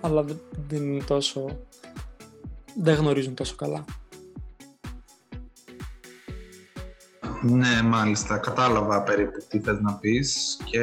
[0.00, 0.24] αλλά
[0.68, 1.60] δεν είναι τόσο
[2.82, 3.84] δεν γνωρίζουν τόσο καλά.
[7.42, 8.38] Ναι, μάλιστα.
[8.38, 10.82] Κατάλαβα περίπου τι θες να πεις και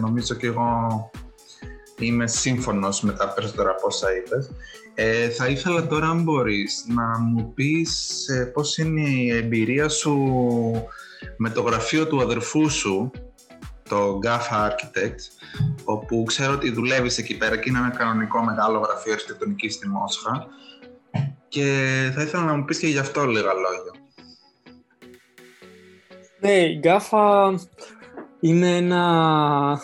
[0.00, 1.10] νομίζω και εγώ
[1.98, 4.50] είμαι σύμφωνος με τα περισσότερα από όσα είπες.
[4.98, 10.14] Ε, θα ήθελα τώρα, αν μπορείς, να μου πεις ε, πώς είναι η εμπειρία σου
[11.36, 13.10] με το γραφείο του αδερφού σου,
[13.88, 15.46] το GAFA Architect,
[15.84, 20.46] όπου ξέρω ότι δουλεύεις εκεί πέρα και είναι ένα κανονικό μεγάλο γραφείο αρχιτεκτονικής στη Μόσχα
[21.48, 23.92] και θα ήθελα να μου πεις και γι' αυτό λίγα λόγια.
[26.40, 27.54] Ναι, η γκάφα
[28.40, 29.80] είναι ένα...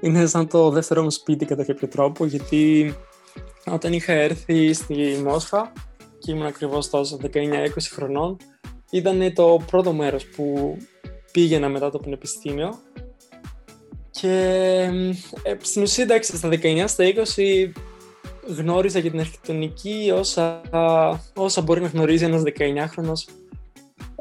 [0.00, 2.94] Είναι σαν το δεύτερο μου σπίτι κατά κάποιο τρόπο, γιατί
[3.72, 5.72] όταν είχα έρθει στη Μόσχα
[6.18, 8.36] και ήμουν ακριβώς τόσος 19-20 χρονών,
[8.90, 10.76] ήταν το πρώτο μέρος που
[11.32, 12.78] πήγαινα μετά το πανεπιστήμιο
[14.10, 14.30] και
[15.42, 17.04] ε, στην ουσία εντάξει στα 19 στα
[17.36, 17.70] 20
[18.56, 20.60] γνώριζα για την αρχιτεκτονική όσα,
[21.34, 23.46] όσα μπορεί να γνωρίζει ένας 19χρονος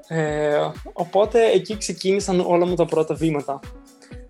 [0.08, 3.60] ε, οπότε εκεί ξεκίνησαν όλα μου τα πρώτα βήματα.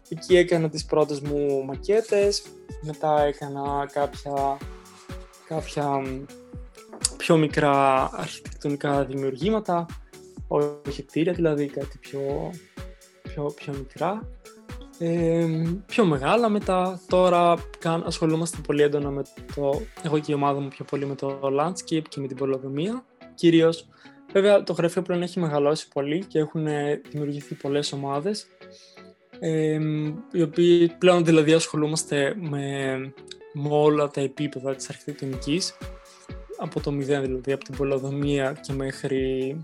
[0.09, 2.43] Εκεί έκανα τις πρώτες μου μακέτες,
[2.81, 4.57] μετά έκανα κάποια,
[5.47, 6.01] κάποια
[7.17, 9.85] πιο μικρά αρχιτεκτονικά δημιουργήματα,
[10.47, 12.51] όχι κτίρια δηλαδή, κάτι πιο,
[13.21, 14.29] πιο, πιο μικρά.
[14.97, 15.47] Ε,
[15.85, 19.23] πιο μεγάλα μετά, τώρα ασχολούμαστε πολύ έντονα με
[19.55, 23.05] το, εγώ και η ομάδα μου πιο πολύ με το landscape και με την πολεοδομία
[23.35, 23.87] κυρίως
[24.35, 26.67] Βέβαια, το γραφείο πλέον έχει μεγαλώσει πολύ και έχουν
[27.09, 28.47] δημιουργηθεί πολλές ομάδες
[29.39, 29.79] ε,
[30.31, 33.13] οι οποίοι πλέον δηλαδή ασχολούμαστε με,
[33.57, 35.77] με όλα τα επίπεδα της αρχιτεκτονικής
[36.57, 39.61] από το μηδέν δηλαδή, από την πολεοδομία και μέχρι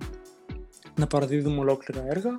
[0.96, 2.38] να παραδίδουμε ολόκληρα έργα.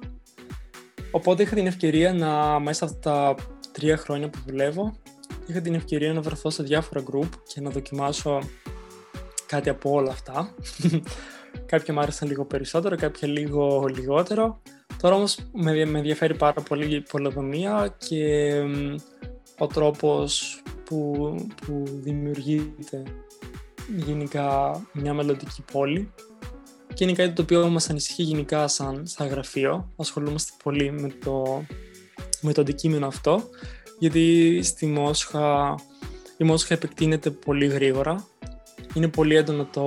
[1.10, 3.34] Οπότε είχα την ευκαιρία να μέσα αυτά τα
[3.72, 4.92] τρία χρόνια που δουλεύω
[5.46, 8.38] είχα την ευκαιρία να βρεθώ σε διάφορα group και να δοκιμάσω
[9.46, 10.54] κάτι από όλα αυτά
[11.70, 14.62] κάποια μου άρεσαν λίγο περισσότερο, κάποια λίγο λιγότερο.
[15.00, 18.52] Τώρα όμως με, με ενδιαφέρει πάρα πολύ η πολεοδομία και
[19.62, 21.34] ο τρόπος που,
[21.66, 23.02] που δημιουργείται
[23.96, 26.12] γενικά μια μελλοντική πόλη.
[26.94, 29.92] Και είναι κάτι το οποίο μας ανησυχεί γενικά σαν, σαν γραφείο.
[29.96, 31.64] Ασχολούμαστε πολύ με το,
[32.40, 33.42] με το αντικείμενο αυτό
[33.98, 35.74] γιατί στη Μόσχα
[36.36, 38.26] η Μόσχα επεκτείνεται πολύ γρήγορα.
[38.94, 39.86] Είναι πολύ έντονο το,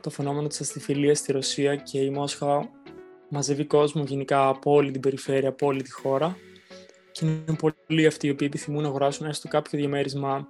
[0.00, 2.70] το φαινόμενο της αστιφιλίας στη Ρωσία και η Μόσχα
[3.28, 6.36] μαζεύει κόσμο γενικά από όλη την περιφέρεια, από όλη τη χώρα
[7.18, 10.48] και είναι πολλοί αυτοί οι οποίοι επιθυμούν να αγοράσουν έστω κάποιο διαμέρισμα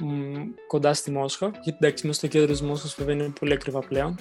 [0.00, 0.34] μ,
[0.66, 1.46] κοντά στη Μόσχα.
[1.46, 4.18] Γιατί εντάξει μέσα στο κέντρο της Μόσχας βέβαια είναι πολύ ακριβά πλέον.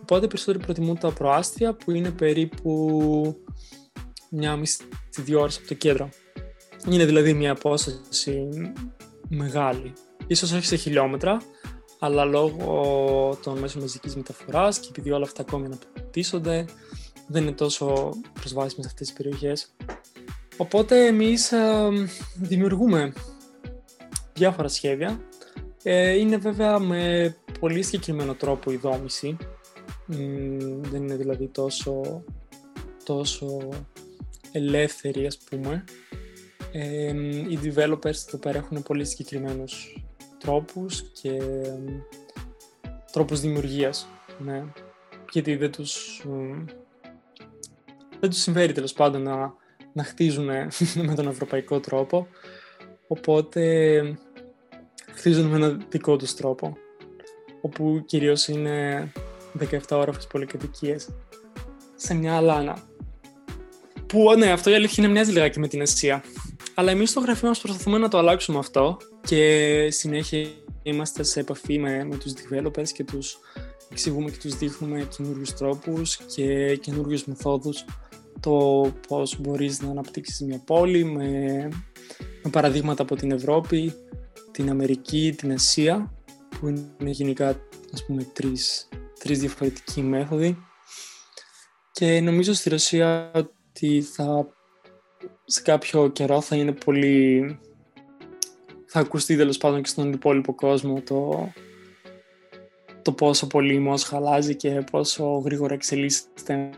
[0.00, 3.44] Οπότε περισσότεροι προτιμούν τα προάστια που είναι περίπου
[4.30, 4.82] μια μισή
[5.16, 6.08] δύο ώρες από το κέντρο.
[6.90, 8.48] Είναι δηλαδή μια απόσταση
[9.28, 9.92] μεγάλη.
[10.26, 11.40] Ίσως όχι σε χιλιόμετρα
[12.02, 16.64] αλλά λόγω των μέσων μαζικής μεταφοράς και επειδή όλα αυτά ακόμη αναπτύσσονται,
[17.26, 19.74] δεν είναι τόσο προσβάσιμες αυτές τις περιοχές.
[20.60, 21.88] Οπότε εμείς ε,
[22.34, 23.12] δημιουργούμε
[24.32, 25.20] διάφορα σχέδια.
[25.82, 29.36] Ε, είναι βέβαια με πολύ συγκεκριμένο τρόπο η δόμηση.
[30.80, 32.24] δεν είναι δηλαδή τόσο,
[33.04, 33.68] τόσο
[34.52, 35.84] ελεύθερη ας πούμε.
[36.72, 37.12] Ε,
[37.48, 40.04] οι developers εδώ πέρα έχουν πολύ συγκεκριμένους
[40.38, 41.42] τρόπους και
[43.12, 44.08] τρόπους δημιουργίας.
[44.38, 44.64] Ναι.
[45.32, 46.22] Γιατί δεν τους,
[48.20, 49.58] δεν τους συμφέρει τέλος πάντων να,
[49.92, 50.44] να χτίζουν
[51.06, 52.26] με τον ευρωπαϊκό τρόπο.
[53.06, 54.02] Οπότε
[55.14, 56.76] χτίζουν με έναν δικό τους τρόπο.
[57.60, 59.12] Όπου κυρίως είναι
[59.70, 61.08] 17 όροφες πολυκατοικίες
[61.96, 62.78] σε μια λάνα.
[64.06, 66.22] Που ναι, αυτό η αλήθεια είναι μοιάζει λιγάκι με την Ασία.
[66.74, 70.48] Αλλά εμείς στο γραφείο μας προσπαθούμε να το αλλάξουμε αυτό και συνέχεια
[70.82, 73.38] είμαστε σε επαφή με, με τους developers και τους
[73.90, 77.84] εξηγούμε και τους δείχνουμε καινούριους τρόπους και καινούριους μεθόδους
[78.40, 81.22] το πώς μπορείς να αναπτύξεις μια πόλη με,
[82.42, 83.94] με παραδείγματα από την Ευρώπη,
[84.50, 86.14] την Αμερική, την Ασία
[86.48, 87.48] που είναι γενικά
[87.92, 88.88] ας πούμε τρεις,
[89.18, 90.56] τρεις διαφορετικοί μέθοδοι.
[91.92, 94.46] Και νομίζω στη Ρωσία ότι θα
[95.44, 97.58] σε κάποιο καιρό θα είναι πολύ
[98.92, 101.48] θα ακουστεί τέλος πάντων και στον υπόλοιπο κόσμο το,
[103.02, 106.70] το πόσο πολύ η Μόσχα αλλάζει και πόσο γρήγορα εξελίσσεται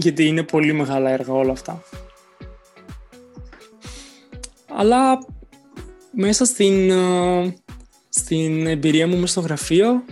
[0.00, 1.82] γιατί είναι πολύ μεγάλα έργα όλα αυτά.
[4.68, 5.18] Αλλά
[6.10, 7.56] μέσα στην, ε,
[8.08, 10.04] στην εμπειρία μου μέσα στο γραφείο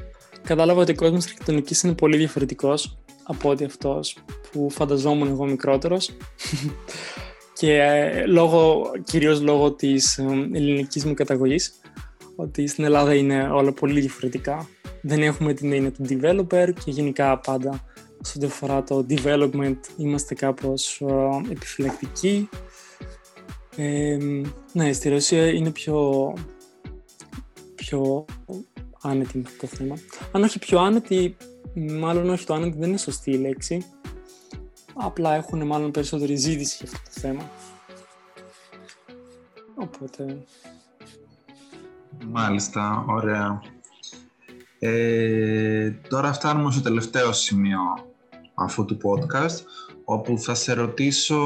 [0.42, 4.16] κατάλαβα ότι ο κόσμος της αρχιτεκτονικής είναι πολύ διαφορετικός από ότι αυτός
[4.52, 6.10] που φανταζόμουν εγώ μικρότερος
[7.58, 10.22] και ε, λόγω, κυρίως λόγω της ε,
[10.52, 11.80] ελληνικής μου καταγωγής
[12.36, 14.68] ότι στην Ελλάδα είναι όλα πολύ διαφορετικά.
[15.02, 17.84] Δεν έχουμε την έννοια του developer και γενικά πάντα
[18.20, 22.48] σε ό,τι αφορά το development είμαστε κάπως ε, επιφυλακτικοί.
[23.76, 24.18] Ε,
[24.72, 26.32] ναι, στη Ρωσία είναι πιο,
[27.74, 28.24] πιο
[29.02, 29.98] άνετη με αυτό το θέμα.
[30.32, 31.36] Αν όχι πιο άνετη,
[31.74, 33.84] μάλλον όχι το άνετη δεν είναι σωστή η λέξη
[34.98, 37.50] απλά έχουν μάλλον περισσότερη ζήτηση για αυτό το θέμα.
[39.74, 40.44] Οπότε...
[42.30, 43.62] Μάλιστα, ωραία.
[44.78, 47.78] Ε, τώρα φτάνουμε στο τελευταίο σημείο
[48.58, 49.56] αυτού του podcast,
[50.04, 51.38] όπου θα σε ρωτήσω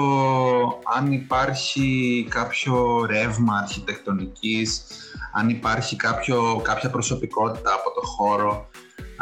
[0.97, 4.85] αν υπάρχει κάποιο ρεύμα αρχιτεκτονικής,
[5.33, 8.69] αν υπάρχει κάποιο, κάποια προσωπικότητα από το χώρο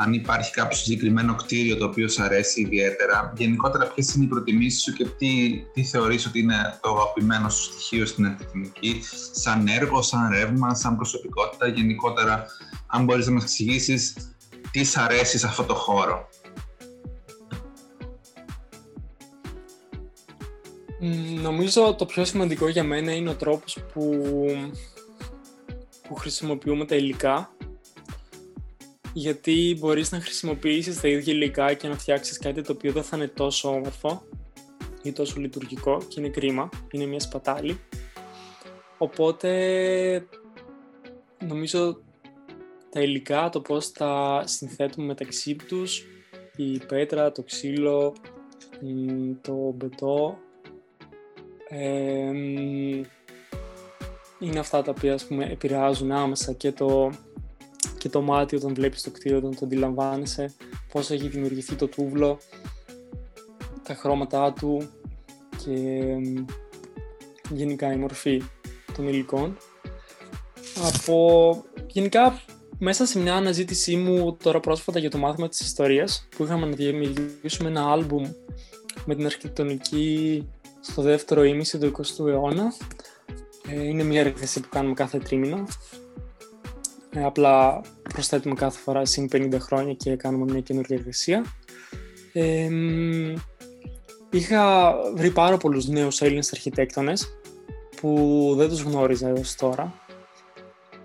[0.02, 3.32] αν υπάρχει κάποιο συγκεκριμένο κτίριο το οποίο σου αρέσει ιδιαίτερα.
[3.36, 7.62] Γενικότερα, ποιες είναι οι προτιμήσεις σου και τι, τι θεωρείς ότι είναι το αγαπημένο σου
[7.62, 11.66] στοιχείο στην αρχιτεκτονική, σαν έργο, σαν ρεύμα, σαν προσωπικότητα.
[11.66, 12.46] Γενικότερα,
[12.86, 14.14] αν μπορείς να μας εξηγήσεις
[14.70, 16.28] τι σ' αρέσει σε αυτό το χώρο.
[21.42, 24.24] Νομίζω το πιο σημαντικό για μένα είναι ο τρόπος που,
[26.08, 27.54] που χρησιμοποιούμε τα υλικά
[29.12, 33.16] γιατί μπορείς να χρησιμοποιήσεις τα ίδια υλικά και να φτιάξεις κάτι το οποίο δεν θα
[33.16, 34.22] είναι τόσο όμορφο
[35.02, 37.80] ή τόσο λειτουργικό και είναι κρίμα, είναι μια σπατάλη.
[38.98, 40.26] Οπότε
[41.46, 42.00] νομίζω
[42.90, 46.04] τα υλικά, το πώς τα συνθέτουμε μεταξύ τους,
[46.56, 48.14] η πέτρα, το ξύλο,
[49.40, 50.38] το μπετό,
[54.38, 57.10] είναι αυτά τα οποία ας πούμε, επηρεάζουν άμεσα και το
[57.98, 60.54] και το μάτι όταν βλέπεις το κτίριο, όταν το αντιλαμβάνεσαι,
[60.92, 62.38] πώς έχει δημιουργηθεί το τούβλο,
[63.82, 64.90] τα χρώματά του
[65.64, 66.04] και
[67.50, 68.42] γενικά η μορφή
[68.94, 69.56] των υλικών.
[70.94, 72.42] Από γενικά
[72.78, 76.74] μέσα σε μια αναζήτησή μου τώρα πρόσφατα για το μάθημα της ιστορίας που είχαμε να
[76.74, 78.30] δημιουργήσουμε ένα άλμπουμ
[79.04, 80.46] με την αρχιτεκτονική
[80.80, 82.72] στο δεύτερο ήμιση του 20ου αιώνα.
[83.68, 85.64] Ε, είναι μια εργασία που κάνουμε κάθε τρίμηνο
[87.14, 87.80] ε, απλά
[88.12, 91.44] προσθέτουμε κάθε φορά συν 50 χρόνια και κάνουμε μια καινούργια εργασία.
[92.32, 92.68] Ε,
[94.30, 97.38] είχα βρει πάρα πολλούς νέους Έλληνες αρχιτέκτονες
[98.00, 99.94] που δεν τους γνώριζα έως τώρα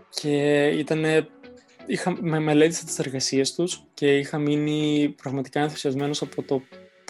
[0.09, 1.03] και ήταν,
[1.85, 6.61] είχα, με μελέτησα τις εργασίες τους και είχα μείνει πραγματικά ενθουσιασμένος από το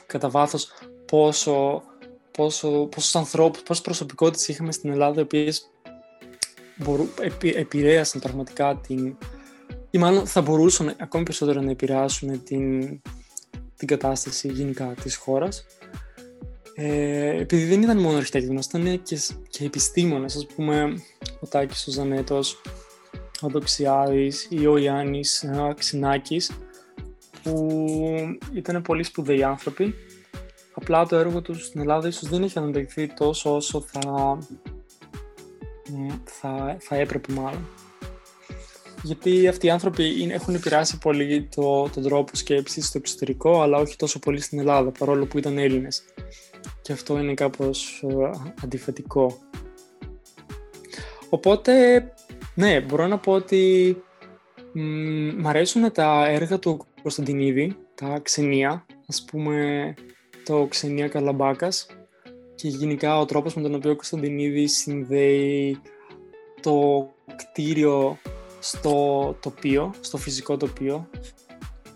[0.05, 0.71] κατά βάθος
[1.05, 1.83] πόσο,
[2.35, 5.69] πόσο, πόσους ανθρώπους, πόσες προσωπικότητες είχαμε στην Ελλάδα οι οποίες
[6.75, 9.17] μπορού, επι, επηρέασαν πραγματικά την...
[9.91, 13.01] ή μάλλον θα μπορούσαν ακόμη περισσότερο να επηρεάσουν την,
[13.75, 15.65] την κατάσταση γενικά της χώρας.
[16.77, 19.19] Ε, επειδή δεν ήταν μόνο αρχιτέκτονες, ήταν και,
[19.49, 21.01] και επιστήμονες, ας πούμε
[21.39, 22.61] ο Τάκης ο Ζανέτος,
[23.41, 25.45] ο Δοξιάδης ή ο Ιάννης
[25.77, 26.51] Ξινάκης
[27.43, 27.77] που
[28.53, 29.95] ήταν πολύ σπουδαίοι άνθρωποι.
[30.75, 34.37] Απλά το έργο τους στην Ελλάδα ίσως δεν έχει αναδειχθεί τόσο όσο θα,
[36.23, 37.67] θα, θα έπρεπε μάλλον.
[39.03, 43.95] Γιατί αυτοί οι άνθρωποι έχουν επηρεάσει πολύ το, τον τρόπο σκέψης στο εξωτερικό, αλλά όχι
[43.95, 46.03] τόσο πολύ στην Ελλάδα, παρόλο που ήταν Έλληνες.
[46.81, 48.29] Και αυτό είναι κάπως ε,
[48.63, 49.37] αντιφατικό.
[51.29, 52.03] Οπότε,
[52.53, 53.95] ναι, μπορώ να πω ότι
[54.73, 59.93] μ, αρέσουν τα έργα του Κωνσταντινίδη, τα ξενία, ας πούμε
[60.45, 61.87] το ξενία Καλαμπάκας
[62.55, 65.79] και γενικά ο τρόπος με τον οποίο ο Κωνσταντινίδη συνδέει
[66.61, 68.17] το κτίριο
[68.59, 71.09] στο τοπίο, στο φυσικό τοπίο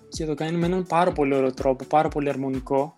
[0.09, 2.97] και το κάνει με έναν πάρα πολύ ωραίο τρόπο, πάρα πολύ αρμονικό.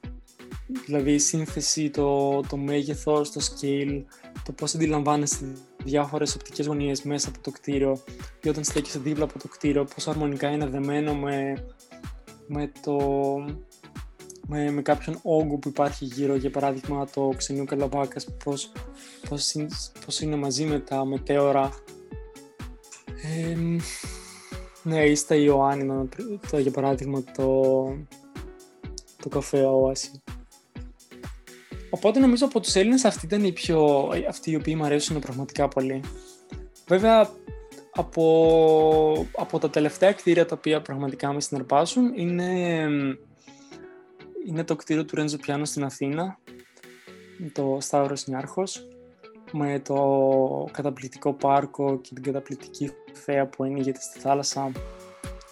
[0.86, 4.04] Δηλαδή η σύνθεση, το, το μέγεθος, το scale,
[4.46, 8.04] το πώς αντιλαμβάνεσαι διάφορες οπτικές γωνίες μέσα από το κτίριο
[8.44, 11.66] ή όταν στέκεσαι δίπλα από το κτίριο, πώς αρμονικά είναι δεμένο με,
[12.48, 12.98] με, το,
[14.48, 18.72] με, με κάποιον όγκο που υπάρχει γύρω, για παράδειγμα το ξενιού Καλαμπάκας, πώς,
[19.30, 19.68] πώς, είναι,
[20.06, 21.70] πώς είναι μαζί με τα μετέωρα
[23.24, 23.56] ε,
[24.84, 26.10] ναι, ή στα Ιωάννη,
[26.52, 27.84] το, για παράδειγμα, το,
[29.18, 30.22] το καφέ Όαση.
[31.90, 35.68] Οπότε νομίζω από τους Έλληνες αυτοί ήταν οι πιο, αυτοί οι οποίοι μου αρέσουν πραγματικά
[35.68, 36.02] πολύ.
[36.88, 37.30] Βέβαια,
[37.92, 42.88] από, από τα τελευταία κτίρια τα οποία πραγματικά με συναρπάσουν είναι,
[44.48, 46.40] είναι το κτίριο του Ρέντζο Πιάνο στην Αθήνα,
[47.52, 48.88] το Σταύρος Νιάρχος,
[49.52, 54.72] με το καταπληκτικό πάρκο και την καταπληκτική θέα που ανοίγεται στη θάλασσα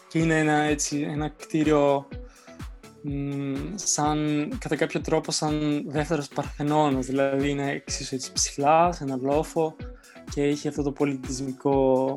[0.07, 2.07] και είναι ένα, έτσι, ένα κτίριο
[3.75, 9.75] σαν, κατά κάποιο τρόπο σαν δεύτερος Παρθενώνας, δηλαδή είναι εξίσου έτσι ψηλά, σε ένα λόφο
[10.31, 12.15] και έχει αυτό το πολιτισμικό,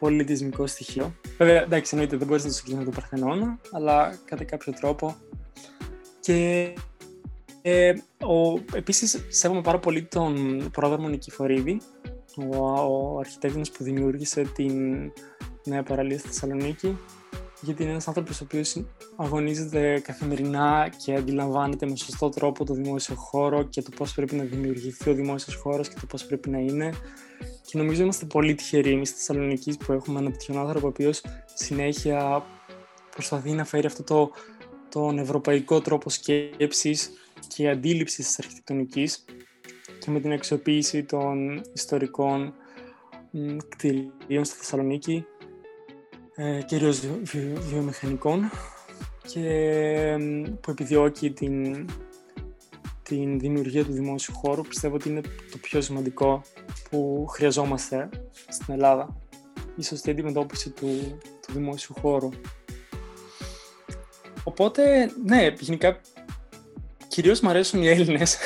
[0.00, 1.14] πολιτισμικό στοιχείο.
[1.38, 5.16] Βέβαια, εντάξει, εννοείται δεν μπορείς να το συγκρίνεις με το Παρθενώνα, αλλά κατά κάποιο τρόπο
[6.20, 6.72] και
[7.62, 7.92] ε,
[8.26, 11.80] ο, επίσης, σέβομαι πάρα πολύ τον πρόδρομο Νικηφορίδη,
[12.36, 14.72] ο, ο αρχιτέκτονας που δημιούργησε την
[15.64, 16.98] νέα παραλία στη Θεσσαλονίκη,
[17.60, 18.84] γιατί είναι ένας άνθρωπος ο οποίος
[19.16, 24.44] αγωνίζεται καθημερινά και αντιλαμβάνεται με σωστό τρόπο το δημόσιο χώρο και το πώς πρέπει να
[24.44, 26.92] δημιουργηθεί ο δημόσιος χώρος και το πώς πρέπει να είναι.
[27.66, 31.22] Και νομίζω είμαστε πολύ τυχεροί εμείς στη Θεσσαλονίκη που έχουμε ένα τέτοιον άνθρωπο ο οποίος
[31.54, 32.44] συνέχεια
[33.10, 34.30] προσπαθεί να φέρει αυτό το,
[34.88, 37.10] τον ευρωπαϊκό τρόπο σκέψης
[37.48, 39.24] και αντίληψης της αρχιτεκτονικής
[39.98, 42.54] και με την αξιοποίηση των ιστορικών
[43.68, 45.26] κτηρίων στη Θεσσαλονίκη,
[46.34, 47.00] ε, κυρίως
[47.70, 48.50] βιομηχανικών
[49.26, 50.16] και
[50.60, 51.86] που επιδιώκει την,
[53.02, 54.62] την δημιουργία του δημόσιου χώρου.
[54.62, 56.42] Πιστεύω ότι είναι το πιο σημαντικό
[56.90, 58.08] που χρειαζόμαστε
[58.48, 59.16] στην Ελλάδα.
[59.76, 62.28] Η σωστή αντιμετώπιση του, του δημόσιου χώρου.
[64.48, 66.00] Οπότε, ναι, γενικά
[67.08, 68.38] κυρίως μου αρέσουν οι Έλληνες.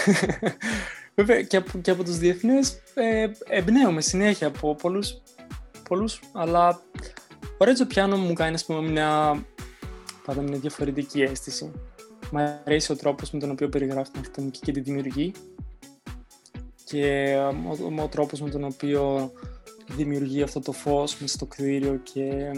[1.17, 5.23] Βέβαια και από, και από τους διεθνείς ε, εμπνέομαι συνέχεια από πολλούς,
[5.89, 6.81] πολλούς αλλά
[7.59, 9.43] ο Ρέτζο Πιάνο μου κάνει ας πούμε μια,
[10.25, 11.73] πάντα μια διαφορετική αίσθηση.
[12.31, 15.33] Μ' αρέσει ο τρόπος με τον οποίο περιγράφει την αρχιτεκτονική και τη δημιουργεί
[16.85, 17.37] και
[17.97, 19.33] ο, ο, τρόπος με τον οποίο
[19.87, 22.51] δημιουργεί αυτό το φως μέσα στο κτίριο και,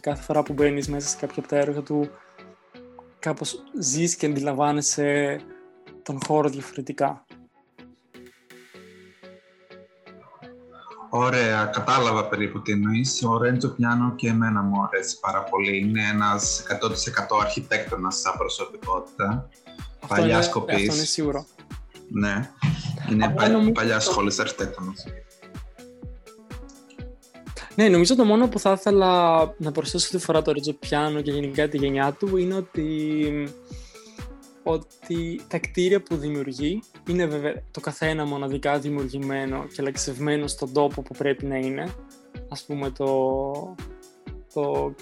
[0.00, 2.10] και κάθε φορά που μπαίνεις μέσα σε κάποια από τα έργα του
[3.18, 5.40] κάπως ζεις και αντιλαμβάνεσαι
[6.02, 7.24] τον χώρο διαφορετικά.
[11.10, 13.22] Ωραία, κατάλαβα περίπου τι εννοείς.
[13.24, 15.78] Ο Ρέντζο Πιάνο και εμένα μου αρέσει πάρα πολύ.
[15.78, 19.48] Είναι ένας 100% αρχιτέκτονας σαν προσωπικότητα.
[20.00, 20.74] Αυτό παλιάς είναι, σκοπής.
[20.74, 21.46] Αυτό είναι σίγουρο.
[22.08, 22.50] Ναι,
[23.10, 25.04] είναι πα, παλιάς σχολής αρχιτέκτονας.
[27.80, 31.20] Ναι, νομίζω το μόνο που θα ήθελα να προσθέσω αυτή τη φορά το Ρέτζο Πιάνο
[31.20, 33.48] και γενικά τη γενιά του είναι ότι,
[34.62, 41.02] ότι τα κτίρια που δημιουργεί είναι βέβαια το καθένα μοναδικά δημιουργημένο και λεξευμένο στον τόπο
[41.02, 41.94] που πρέπει να είναι.
[42.48, 43.74] Ας πούμε το,
[44.54, 44.94] το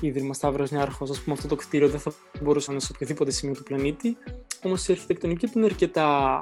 [0.00, 3.30] Ίδρυμα Σταύρος Νιάρχος, ας πούμε αυτό το κτίριο δεν θα μπορούσε να είναι σε οποιοδήποτε
[3.30, 4.16] σημείο του πλανήτη,
[4.62, 6.40] όμως η αρχιτεκτονική του είναι αρκετά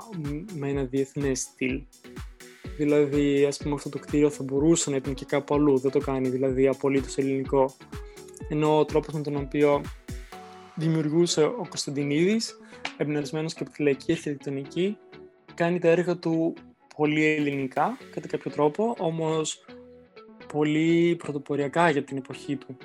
[0.55, 1.83] με ένα διεθνές στυλ.
[2.77, 5.79] Δηλαδή, ας πούμε, αυτό το κτίριο θα μπορούσε να ήταν και κάπου αλλού.
[5.79, 7.75] Δεν το κάνει δηλαδή απολύτως ελληνικό.
[8.49, 9.83] Ενώ ο τρόπος με τον οποίο
[10.75, 12.59] δημιουργούσε ο Κωνσταντινίδης,
[12.97, 14.97] εμπνευσμένος και από τη λαϊκή αρχιτεκτονική,
[15.55, 16.55] κάνει τα έργα του
[16.97, 19.65] πολύ ελληνικά κατά κάποιο τρόπο, όμως
[20.53, 22.77] πολύ πρωτοποριακά για την εποχή του.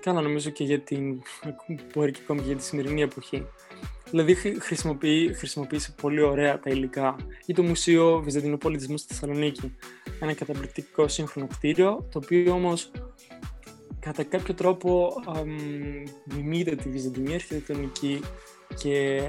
[0.00, 1.22] Κάνα νομίζω και για την,
[1.94, 3.46] μπορεί και ακόμη για τη σημερινή εποχή.
[4.12, 9.76] Δηλαδή χρησιμοποιεί, χρησιμοποίησε πολύ ωραία τα υλικά ή το Μουσείο Βυζαντινού Πολιτισμού στη Θεσσαλονίκη.
[10.20, 12.90] Ένα καταπληκτικό σύγχρονο κτίριο, το οποίο όμως
[14.00, 15.12] κατά κάποιο τρόπο
[16.24, 18.20] μιμείται τη Βυζαντινή αρχιτεκτονική
[18.74, 19.22] και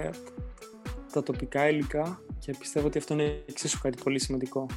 [1.14, 4.68] τα τοπικά υλικά και πιστεύω ότι αυτό είναι εξίσου κάτι πολύ σημαντικό.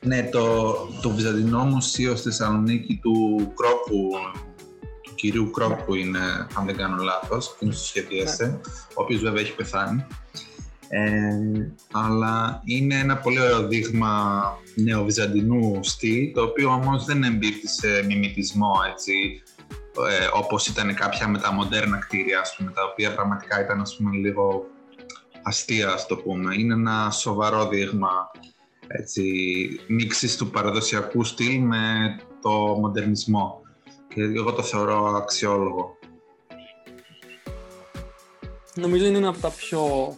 [0.00, 4.10] Ναι, το, το Βυζαντινό Μουσείο στη Θεσσαλονίκη του Κρόπου,
[5.16, 6.18] του κυρίου Κρόπου είναι,
[6.54, 8.52] αν δεν κάνω λάθος, είναι στο σχεδίασε, ναι.
[8.94, 10.06] ο οποίος βέβαια έχει πεθάνει.
[10.88, 14.44] Ε, αλλά είναι ένα πολύ ωραίο δείγμα
[14.74, 19.42] νεοβυζαντινού στυλ, το οποίο όμως δεν εμπίπτει σε μιμητισμό, έτσι,
[20.10, 23.96] ε, όπως ήταν κάποια με τα μοντέρνα κτίρια, ας πούμε, τα οποία πραγματικά ήταν, ας
[23.96, 24.64] πούμε, λίγο
[25.42, 26.54] αστεία, ας το πούμε.
[26.54, 28.30] Είναι ένα σοβαρό δείγμα
[28.86, 29.22] έτσι,
[29.86, 33.65] μίξης του παραδοσιακού στυλ με το μοντερνισμό.
[34.16, 35.98] Και εγώ το θεωρώ αξιόλογο.
[38.74, 40.14] Νομίζω είναι ένα από τα πιο,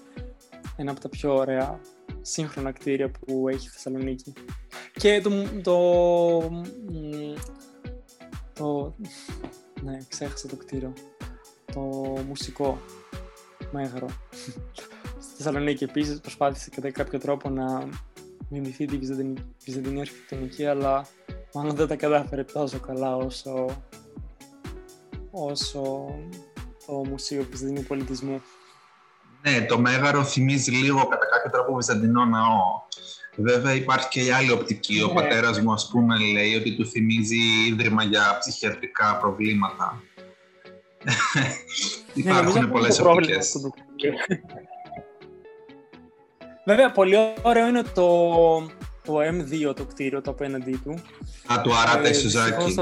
[0.77, 1.81] ένα από τα πιο ωραία
[2.21, 4.33] σύγχρονα κτίρια που έχει η Θεσσαλονίκη.
[4.93, 5.31] Και το,
[5.63, 6.63] το,
[8.53, 8.95] το,
[9.83, 10.93] ναι, ξέχασα το κτίριο.
[11.73, 11.81] Το
[12.29, 12.79] μουσικό
[13.73, 14.09] μέγαρο.
[15.19, 17.89] Στη Θεσσαλονίκη επίσης προσπάθησε κατά κάποιο τρόπο να
[18.49, 18.97] μιμηθεί τη
[19.65, 21.07] βυζαντινή αρχιτεκτονική, αλλά
[21.55, 23.83] μάλλον δεν τα κατάφερε τόσο καλά όσο,
[25.31, 26.15] όσο
[26.87, 28.43] το Μουσείο Βυζαντινού Πολιτισμού.
[29.43, 32.87] Ναι, το Μέγαρο θυμίζει λίγο κατά κάποιο τρόπο Βυζαντινό ναό.
[33.37, 35.03] Βέβαια υπάρχει και η άλλη οπτική.
[35.03, 35.15] Ο ναι.
[35.15, 37.39] πατέρας μου ας πούμε λέει ότι του θυμίζει
[37.69, 40.03] ίδρυμα για ψυχιατρικά προβλήματα.
[42.15, 43.53] Ναι, Υπάρχουν πολλές οπτικές.
[46.67, 48.07] Βέβαια, πολύ ωραίο είναι το,
[49.09, 50.91] το M2 το κτίριο, το απέναντί του.
[51.53, 52.75] Α, του Αράτε Σουζάκη.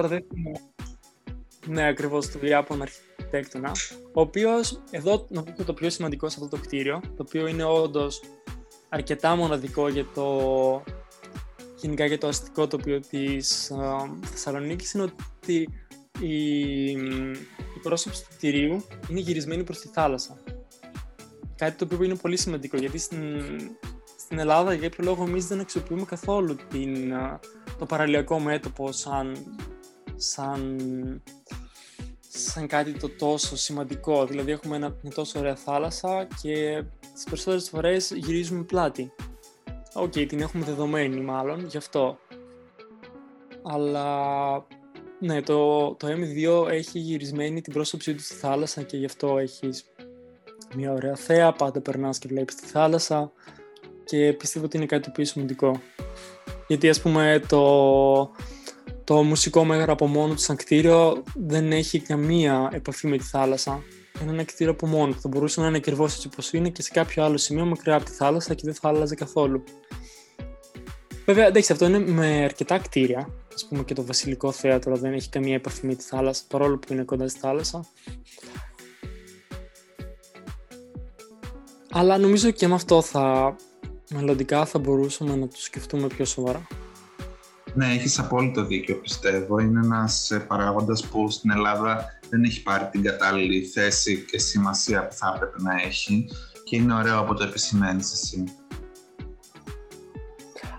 [1.67, 3.73] Ναι, ακριβώς του Ιάπων αρχιτέκτονα.
[4.13, 8.21] Ο οποίος, εδώ νομίζω το πιο σημαντικό σε αυτό το κτίριο, το οποίο είναι όντως
[8.89, 10.83] αρκετά μοναδικό για το
[11.77, 13.73] γενικά για το αστικό τοπίο της
[14.23, 15.69] Θεσσαλονίκης είναι ότι
[16.21, 20.39] η, η πρόσωψη του κτηρίου είναι γυρισμένη προς τη θάλασσα.
[21.57, 23.21] Κάτι το οποίο είναι πολύ σημαντικό γιατί στην,
[24.27, 27.15] στην Ελλάδα για κάποιο λόγο εμείς δεν αξιοποιούμε καθόλου την,
[27.79, 29.37] το παραλιακό μέτωπο σαν,
[30.17, 30.79] σαν,
[32.29, 34.27] σαν κάτι το τόσο σημαντικό.
[34.27, 39.13] Δηλαδή έχουμε ένα, μια τόσο ωραία θάλασσα και τις περισσότερες φορές γυρίζουμε πλάτη.
[39.95, 42.19] Ok, okay, την έχουμε δεδομένη μάλλον, γι' αυτό.
[43.63, 44.67] Αλλά
[45.21, 49.85] ναι, το, το M2 έχει γυρισμένη την πρόσοψή του στη θάλασσα και γι' αυτό έχεις
[50.77, 53.33] μια ωραία θέα, πάντα περνάς και βλέπεις τη θάλασσα
[54.07, 55.81] και πιστεύω ότι είναι κάτι το πιο σημαντικό.
[56.67, 58.31] Γιατί ας πούμε το,
[59.05, 63.83] το μουσικό μέγαρο από μόνο του σαν κτίριο δεν έχει καμία επαφή με τη θάλασσα.
[64.23, 65.21] Είναι ένα κτίριο από μόνο του.
[65.21, 68.05] Θα μπορούσε να είναι ακριβώς έτσι όπως είναι και σε κάποιο άλλο σημείο μακριά από
[68.05, 69.65] τη θάλασσα και δεν θα άλλαζε καθόλου.
[71.25, 73.19] Βέβαια, εντάξει, αυτό είναι με αρκετά κτίρια.
[73.65, 76.93] Α πούμε και το Βασιλικό Θέατρο δεν έχει καμία επαφή με τη θάλασσα, παρόλο που
[76.93, 77.87] είναι κοντά στη θάλασσα.
[81.91, 83.57] Αλλά νομίζω και με αυτό θα
[84.15, 86.67] μελλοντικά θα μπορούσαμε να το σκεφτούμε πιο σοβαρά.
[87.75, 89.59] Ναι, έχεις απόλυτο δίκιο πιστεύω.
[89.59, 95.09] Είναι ένας ε, παράγοντας που στην Ελλάδα δεν έχει πάρει την κατάλληλη θέση και σημασία
[95.09, 96.29] που θα έπρεπε να έχει
[96.65, 98.45] και είναι ωραίο από το επισημαίνεις εσύ.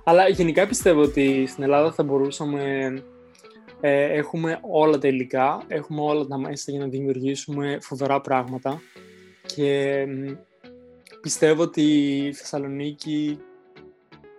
[0.03, 2.93] Αλλά γενικά πιστεύω ότι στην Ελλάδα θα μπορούσαμε
[3.79, 8.81] ε, έχουμε όλα τα υλικά, έχουμε όλα τα μέσα για να δημιουργήσουμε φοβερά πράγματα
[9.45, 10.05] και
[11.27, 11.81] πιστεύω ότι
[12.27, 13.39] η Θεσσαλονίκη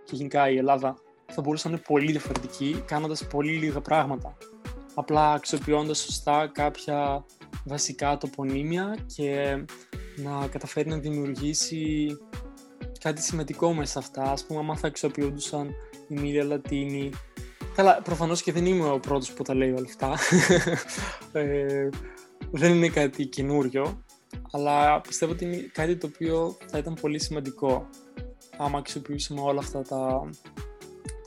[0.05, 0.95] και γενικά η Ελλάδα
[1.27, 4.37] θα μπορούσαν να είναι πολύ διαφορετικοί κάνοντας πολύ λίγα πράγματα.
[4.95, 7.25] Απλά αξιοποιώντας σωστά κάποια
[7.65, 9.57] βασικά τοπονύμια και
[10.17, 12.07] να καταφέρει να δημιουργήσει
[13.01, 14.23] κάτι σημαντικό μέσα σε αυτά.
[14.33, 15.69] Ας πούμε, άμα θα αξιοποιούντουσαν
[16.09, 17.11] η Μίλια Λατίνη.
[17.75, 20.19] Καλά, προφανώς και δεν είμαι ο πρώτος που τα λέει όλα αυτά.
[21.41, 21.89] ε,
[22.51, 24.05] δεν είναι κάτι καινούριο,
[24.51, 27.89] αλλά πιστεύω ότι είναι κάτι το οποίο θα ήταν πολύ σημαντικό
[28.57, 30.31] άμα αξιοποιήσουμε όλα αυτά τα,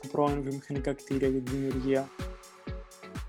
[0.02, 2.10] τα πρώην βιομηχανικά κτίρια για τη δημιουργία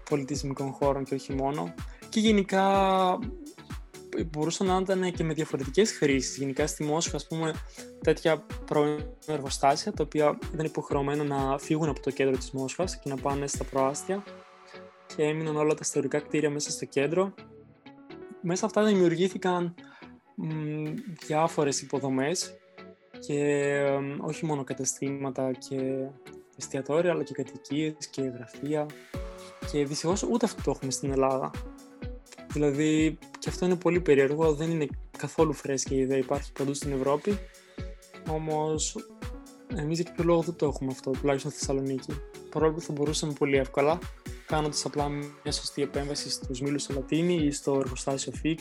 [0.09, 1.73] πολιτισμικών χώρων και όχι μόνο.
[2.09, 3.19] Και γενικά
[4.31, 6.37] μπορούσαν να ήταν και με διαφορετικές χρήσεις.
[6.37, 7.53] Γενικά στη Μόσχα, ας πούμε,
[8.01, 13.09] τέτοια πρώην εργοστάσια, τα οποία ήταν υποχρεωμένα να φύγουν από το κέντρο της Μόσχας και
[13.09, 14.23] να πάνε στα προάστια
[15.15, 17.33] και έμειναν όλα τα ιστορικά κτίρια μέσα στο κέντρο.
[18.45, 19.73] Μέσα αυτά δημιουργήθηκαν
[20.35, 20.93] μ,
[21.25, 22.53] διάφορες υποδομές
[23.19, 23.73] και
[24.21, 26.07] όχι μόνο καταστήματα και
[26.57, 28.85] εστιατόρια, αλλά και κατοικίες και γραφεία
[29.71, 31.51] και δυστυχώς ούτε αυτό το έχουμε στην Ελλάδα.
[32.51, 34.87] Δηλαδή και αυτό είναι πολύ περίεργο, δεν είναι
[35.17, 37.37] καθόλου φρέσκια η ιδέα, υπάρχει παντού στην Ευρώπη.
[38.29, 38.95] Όμως,
[39.75, 42.13] εμείς για κάποιο λόγο δεν το έχουμε αυτό, τουλάχιστον στη Θεσσαλονίκη.
[42.49, 43.99] Παρόλο που θα μπορούσαμε πολύ εύκολα,
[44.45, 48.57] κάνοντας απλά μια σωστή επέμβαση στους μήλου στο Λατίνι ή στο εργοστάσιο Fix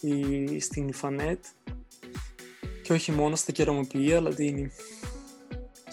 [0.00, 1.44] ή στην Ιφανέτ
[2.82, 4.70] και όχι μόνο στα κεραμοποιία Λατίνι.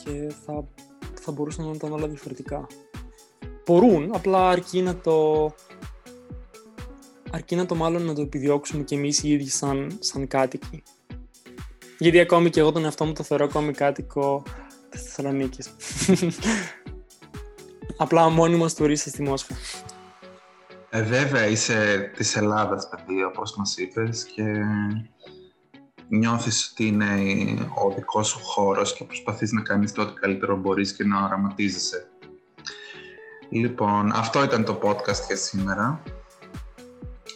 [0.03, 0.67] Και θα,
[1.21, 2.67] θα μπορούσαν να ήταν όλα διαφορετικά.
[3.65, 5.53] Μπορούν, απλά αρκεί να το
[7.31, 10.83] αρκεί να το μάλλον να το επιδιώξουμε και εμείς οι ίδιοι σαν, σαν κάτοικοι.
[11.99, 14.43] Γιατί ακόμη και εγώ τον εαυτό μου το θεωρώ ακόμη κάτοικο
[14.89, 15.69] της Θεσσαλονίκης.
[17.97, 19.55] Απλά μόνιμος τουρίστας στη Μόσχα.
[20.89, 24.43] Ε, βέβαια, είσαι της Ελλάδας, παιδί, όπως μας είπες, και
[26.07, 27.05] νιώθεις ότι είναι
[27.85, 32.07] ο δικός σου χώρος και προσπαθείς να κάνεις το ό,τι καλύτερο μπορείς και να οραματίζεσαι.
[33.49, 36.01] Λοιπόν, αυτό ήταν το podcast για σήμερα.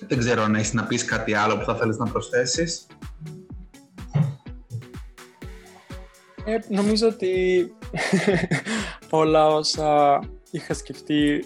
[0.08, 2.88] Δεν ξέρω αν έχεις να πεις κάτι άλλο που θα θέλεις να προσθέσεις.
[6.46, 7.64] Ε, νομίζω ότι
[9.10, 10.20] όλα όσα
[10.52, 11.46] είχα σκεφτεί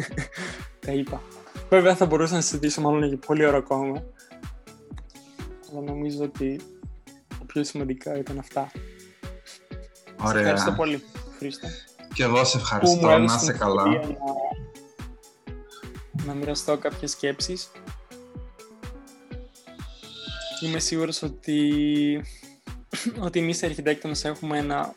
[0.86, 1.22] τα είπα.
[1.68, 4.02] Βέβαια θα μπορούσα να συζητήσω μάλλον για πολύ ώρα ακόμα.
[5.70, 6.60] Αλλά νομίζω ότι
[7.28, 8.70] τα πιο σημαντικά ήταν αυτά.
[10.22, 10.40] Ωραία.
[10.40, 11.02] ευχαριστώ πολύ,
[11.38, 11.68] Χρήστο.
[12.14, 13.18] Και εγώ σε ευχαριστώ.
[13.18, 13.84] Να είσαι καλά.
[13.84, 13.98] Να,
[16.24, 17.70] να μοιραστώ κάποιες σκέψεις
[20.60, 22.24] Είμαι σίγουρος ότι,
[23.18, 24.94] ότι εμείς οι αρχιτέκτονες έχουμε ένα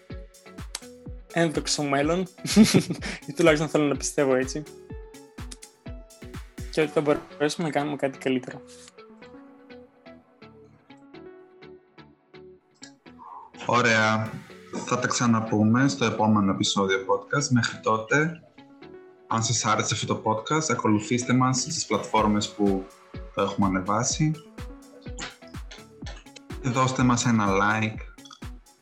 [1.34, 2.28] ένδοξο μέλλον
[3.28, 4.64] ή τουλάχιστον θέλω να πιστεύω έτσι
[6.72, 8.62] και ότι θα μπορέσουμε να κάνουμε κάτι καλύτερο.
[13.66, 14.32] Ωραία.
[14.86, 17.48] Θα τα ξαναπούμε στο επόμενο επεισόδιο podcast.
[17.50, 18.42] Μέχρι τότε,
[19.28, 22.86] αν σας άρεσε αυτό το podcast, ακολουθήστε μας στις πλατφόρμες που
[23.36, 24.32] το έχουμε ανεβάσει
[26.64, 28.00] δώστε μας ένα like,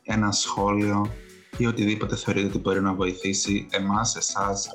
[0.02, 1.10] ένα σχόλιο
[1.58, 4.68] ή οτιδήποτε θεωρείτε ότι μπορεί να βοηθήσει εμάς, εσάς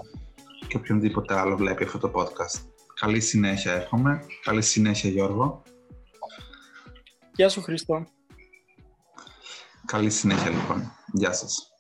[0.68, 2.62] και οποιονδήποτε άλλο βλέπει αυτό το podcast.
[3.00, 4.26] Καλή συνέχεια εύχομαι.
[4.44, 5.62] Καλή συνέχεια Γιώργο.
[7.36, 8.06] Γεια σου Χριστό.
[9.86, 10.92] Καλή συνέχεια λοιπόν.
[11.14, 11.73] Γεια σας.